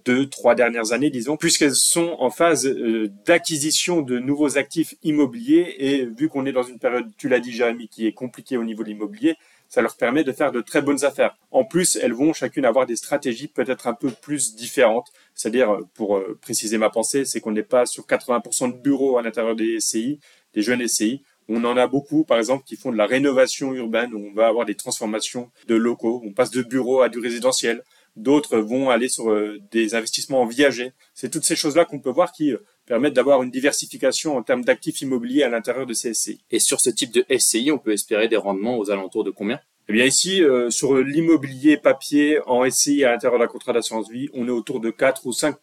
deux, 0.06 0.28
trois 0.28 0.56
dernières 0.56 0.92
années, 0.92 1.10
disons, 1.10 1.38
puisqu'elles 1.38 1.76
sont 1.76 2.16
en 2.20 2.30
phase 2.30 2.66
euh, 2.66 3.12
d'acquisition 3.26 4.02
de 4.02 4.20
nouveaux 4.20 4.58
actifs 4.58 4.96
immobiliers 5.04 5.76
et 5.78 6.06
vu 6.06 6.30
qu'on 6.30 6.46
est 6.46 6.52
dans 6.52 6.64
une 6.64 6.80
période, 6.80 7.08
tu 7.18 7.30
l'as 7.30 7.40
dit 7.40 7.52
Jérémy, 7.52 7.88
qui 7.88 8.08
est 8.08 8.14
compliquée 8.14 8.58
au 8.58 8.64
niveau 8.64 8.84
de 8.84 8.90
l'immobilier, 8.90 9.36
ça 9.70 9.82
leur 9.82 9.96
permet 9.98 10.24
de 10.24 10.32
faire 10.32 10.52
de 10.52 10.62
très 10.62 10.82
bonnes 10.82 11.04
affaires. 11.04 11.38
En 11.52 11.64
plus, 11.64 11.98
elles 11.98 12.14
vont 12.14 12.34
chacune 12.34 12.66
avoir 12.66 12.86
des 12.86 12.96
stratégies 12.96 13.48
peut-être 13.48 13.88
un 13.88 13.94
peu 13.94 14.10
plus 14.10 14.56
différentes. 14.56 15.08
C'est-à-dire, 15.36 15.72
euh, 15.72 15.88
pour 15.94 16.22
préciser 16.42 16.78
ma 16.78 16.90
pensée, 16.90 17.26
c'est 17.26 17.40
qu'on 17.40 17.52
n'est 17.52 17.64
pas 17.64 17.86
sur 17.86 18.06
80% 18.06 18.72
de 18.72 18.78
bureaux 18.78 19.18
à 19.18 19.22
l'intérieur 19.22 19.56
des 19.56 19.80
SCI, 19.80 20.20
des 20.54 20.62
jeunes 20.62 20.88
SCI. 20.88 21.22
On 21.50 21.64
en 21.64 21.78
a 21.78 21.88
beaucoup, 21.88 22.24
par 22.24 22.38
exemple, 22.38 22.64
qui 22.66 22.76
font 22.76 22.92
de 22.92 22.98
la 22.98 23.06
rénovation 23.06 23.74
urbaine, 23.74 24.14
où 24.14 24.20
on 24.20 24.34
va 24.34 24.48
avoir 24.48 24.66
des 24.66 24.76
transformations 24.76 25.50
de 25.68 25.76
locaux. 25.76 26.22
On 26.26 26.34
passe 26.34 26.52
de 26.52 26.62
bureaux 26.62 27.02
à 27.02 27.10
du 27.10 27.20
résidentiel. 27.20 27.84
D'autres 28.18 28.58
vont 28.58 28.90
aller 28.90 29.10
sur 29.10 29.30
euh, 29.30 29.60
des 29.72 29.94
investissements 29.94 30.42
en 30.42 30.48
viager. 30.48 30.92
C'est 31.14 31.30
toutes 31.30 31.44
ces 31.44 31.56
choses-là 31.56 31.86
qu'on 31.86 32.00
peut 32.00 32.10
voir 32.10 32.32
qui 32.32 32.52
euh, 32.52 32.58
permettent 32.88 33.14
d'avoir 33.14 33.44
une 33.44 33.52
diversification 33.52 34.36
en 34.36 34.42
termes 34.42 34.64
d'actifs 34.64 35.02
immobiliers 35.02 35.44
à 35.44 35.50
l'intérieur 35.50 35.86
de 35.86 35.94
ces 35.94 36.16
SCI. 36.16 36.44
Et 36.50 36.58
sur 36.58 36.80
ce 36.80 36.90
type 36.90 37.12
de 37.12 37.24
SCI, 37.38 37.70
on 37.72 37.78
peut 37.78 37.92
espérer 37.92 38.28
des 38.28 38.36
rendements 38.36 38.80
aux 38.80 38.90
alentours 38.90 39.24
de 39.24 39.30
combien? 39.30 39.60
Eh 39.88 39.94
bien 39.94 40.04
ici, 40.04 40.44
euh, 40.44 40.72
sur 40.72 40.98
l'immobilier 40.98 41.78
papier 41.78 42.40
en 42.48 42.68
SCI 42.68 43.04
à 43.04 43.12
l'intérieur 43.12 43.40
d'un 43.40 43.46
contrat 43.46 43.72
d'assurance 43.72 44.10
vie, 44.10 44.30
on 44.34 44.48
est 44.48 44.52
autour 44.52 44.80
de 44.80 44.90
4 44.90 45.28
ou 45.28 45.32
5 45.32 45.56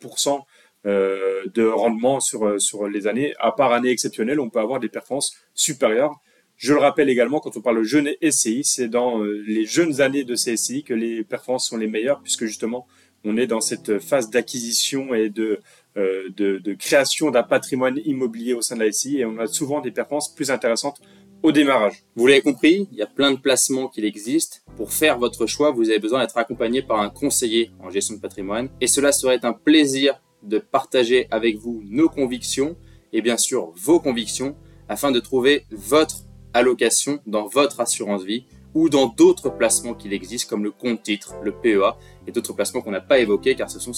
de 0.84 1.66
rendement 1.66 2.20
sur, 2.20 2.60
sur 2.60 2.86
les 2.86 3.08
années. 3.08 3.34
À 3.40 3.50
part 3.50 3.72
année 3.72 3.90
exceptionnelle, 3.90 4.38
on 4.38 4.48
peut 4.48 4.60
avoir 4.60 4.78
des 4.78 4.88
performances 4.88 5.34
supérieures. 5.54 6.14
Je 6.64 6.72
le 6.72 6.80
rappelle 6.80 7.10
également, 7.10 7.40
quand 7.40 7.58
on 7.58 7.60
parle 7.60 7.80
de 7.80 7.82
jeunes 7.82 8.08
SCI, 8.26 8.64
c'est 8.64 8.88
dans 8.88 9.20
euh, 9.20 9.44
les 9.46 9.66
jeunes 9.66 10.00
années 10.00 10.24
de 10.24 10.34
ces 10.34 10.56
SCI 10.56 10.82
que 10.82 10.94
les 10.94 11.22
performances 11.22 11.68
sont 11.68 11.76
les 11.76 11.88
meilleures, 11.88 12.22
puisque 12.22 12.46
justement, 12.46 12.86
on 13.22 13.36
est 13.36 13.46
dans 13.46 13.60
cette 13.60 13.98
phase 13.98 14.30
d'acquisition 14.30 15.12
et 15.12 15.28
de, 15.28 15.60
euh, 15.98 16.30
création 16.78 17.30
d'un 17.30 17.42
patrimoine 17.42 18.00
immobilier 18.06 18.54
au 18.54 18.62
sein 18.62 18.76
de 18.76 18.80
la 18.80 18.90
SCI, 18.90 19.18
et 19.18 19.24
on 19.26 19.38
a 19.40 19.46
souvent 19.46 19.82
des 19.82 19.90
performances 19.90 20.34
plus 20.34 20.50
intéressantes 20.50 21.02
au 21.42 21.52
démarrage. 21.52 22.02
Vous 22.16 22.26
l'avez 22.26 22.40
compris, 22.40 22.88
il 22.92 22.96
y 22.96 23.02
a 23.02 23.06
plein 23.06 23.32
de 23.32 23.38
placements 23.38 23.88
qui 23.88 24.02
existent. 24.02 24.56
Pour 24.78 24.90
faire 24.90 25.18
votre 25.18 25.44
choix, 25.44 25.70
vous 25.70 25.90
avez 25.90 25.98
besoin 25.98 26.20
d'être 26.20 26.38
accompagné 26.38 26.80
par 26.80 26.98
un 26.98 27.10
conseiller 27.10 27.72
en 27.78 27.90
gestion 27.90 28.14
de 28.14 28.22
patrimoine, 28.22 28.70
et 28.80 28.86
cela 28.86 29.12
serait 29.12 29.44
un 29.44 29.52
plaisir 29.52 30.18
de 30.42 30.56
partager 30.56 31.28
avec 31.30 31.58
vous 31.58 31.82
nos 31.84 32.08
convictions, 32.08 32.74
et 33.12 33.20
bien 33.20 33.36
sûr 33.36 33.70
vos 33.76 34.00
convictions, 34.00 34.56
afin 34.88 35.10
de 35.10 35.20
trouver 35.20 35.66
votre 35.70 36.23
allocation 36.54 37.20
dans 37.26 37.46
votre 37.46 37.80
assurance 37.80 38.22
vie 38.22 38.46
ou 38.74 38.88
dans 38.88 39.06
d'autres 39.06 39.50
placements 39.50 39.94
qu'il 39.94 40.12
existe 40.12 40.48
comme 40.48 40.64
le 40.64 40.70
compte 40.70 41.02
titre, 41.02 41.34
le 41.42 41.52
PEA 41.52 41.96
et 42.26 42.32
d'autres 42.32 42.52
placements 42.52 42.80
qu'on 42.80 42.90
n'a 42.90 43.00
pas 43.00 43.18
évoqués 43.18 43.54
car 43.54 43.70
ce 43.70 43.78
sont 43.78 43.92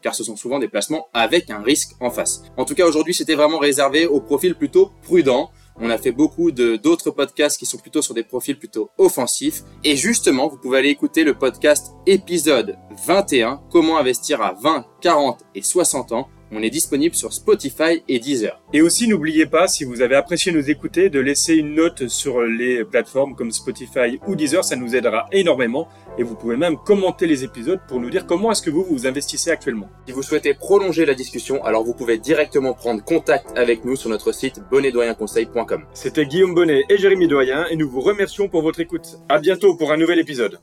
car 0.00 0.14
ce 0.14 0.22
sont 0.24 0.36
souvent 0.36 0.58
des 0.58 0.68
placements 0.68 1.08
avec 1.12 1.50
un 1.50 1.60
risque 1.60 1.96
en 2.00 2.10
face. 2.10 2.42
En 2.56 2.64
tout 2.64 2.74
cas, 2.74 2.86
aujourd'hui, 2.86 3.14
c'était 3.14 3.34
vraiment 3.34 3.58
réservé 3.58 4.06
au 4.06 4.20
profil 4.20 4.54
plutôt 4.54 4.92
prudent. 5.02 5.50
On 5.80 5.90
a 5.90 5.98
fait 5.98 6.12
beaucoup 6.12 6.50
d'autres 6.50 7.10
podcasts 7.10 7.58
qui 7.58 7.66
sont 7.66 7.78
plutôt 7.78 8.02
sur 8.02 8.14
des 8.14 8.24
profils 8.24 8.58
plutôt 8.58 8.90
offensifs. 8.98 9.62
Et 9.84 9.96
justement, 9.96 10.48
vous 10.48 10.56
pouvez 10.56 10.78
aller 10.78 10.88
écouter 10.88 11.24
le 11.24 11.34
podcast 11.34 11.92
épisode 12.06 12.76
21, 13.06 13.60
comment 13.70 13.98
investir 13.98 14.42
à 14.42 14.52
20, 14.52 14.86
40 15.00 15.40
et 15.54 15.62
60 15.62 16.12
ans 16.12 16.28
on 16.52 16.62
est 16.62 16.70
disponible 16.70 17.14
sur 17.14 17.32
Spotify 17.32 18.02
et 18.08 18.18
Deezer. 18.18 18.60
Et 18.72 18.82
aussi, 18.82 19.08
n'oubliez 19.08 19.46
pas, 19.46 19.68
si 19.68 19.84
vous 19.84 20.00
avez 20.02 20.16
apprécié 20.16 20.52
nous 20.52 20.70
écouter, 20.70 21.10
de 21.10 21.20
laisser 21.20 21.54
une 21.54 21.74
note 21.74 22.08
sur 22.08 22.42
les 22.42 22.84
plateformes 22.84 23.34
comme 23.34 23.50
Spotify 23.50 24.18
ou 24.26 24.34
Deezer, 24.34 24.64
ça 24.64 24.76
nous 24.76 24.94
aidera 24.96 25.26
énormément. 25.32 25.88
et 26.18 26.24
vous 26.24 26.34
pouvez 26.34 26.56
même 26.56 26.76
commenter 26.76 27.26
les 27.26 27.44
épisodes 27.44 27.78
pour 27.86 28.00
nous 28.00 28.10
dire 28.10 28.26
comment 28.26 28.50
est-ce 28.50 28.62
que 28.62 28.70
vous 28.70 28.82
vous 28.82 29.06
investissez 29.06 29.50
actuellement. 29.50 29.88
Si 30.06 30.12
vous 30.12 30.22
souhaitez 30.22 30.52
prolonger 30.52 31.06
la 31.06 31.14
discussion, 31.14 31.64
alors 31.64 31.84
vous 31.84 31.94
pouvez 31.94 32.18
directement 32.18 32.74
prendre 32.74 33.04
contact 33.04 33.56
avec 33.56 33.84
nous 33.84 33.94
sur 33.94 34.10
notre 34.10 34.32
site 34.32 34.60
bonnetdoyenconseil.com. 34.70 35.84
C'était 35.94 36.26
Guillaume 36.26 36.54
Bonnet 36.54 36.84
et 36.88 36.98
Jérémy 36.98 37.28
Doyen 37.28 37.66
et 37.70 37.76
nous 37.76 37.88
vous 37.88 38.00
remercions 38.00 38.48
pour 38.48 38.62
votre 38.62 38.80
écoute. 38.80 39.18
À 39.28 39.38
bientôt 39.38 39.76
pour 39.76 39.92
un 39.92 39.96
nouvel 39.96 40.18
épisode. 40.18 40.58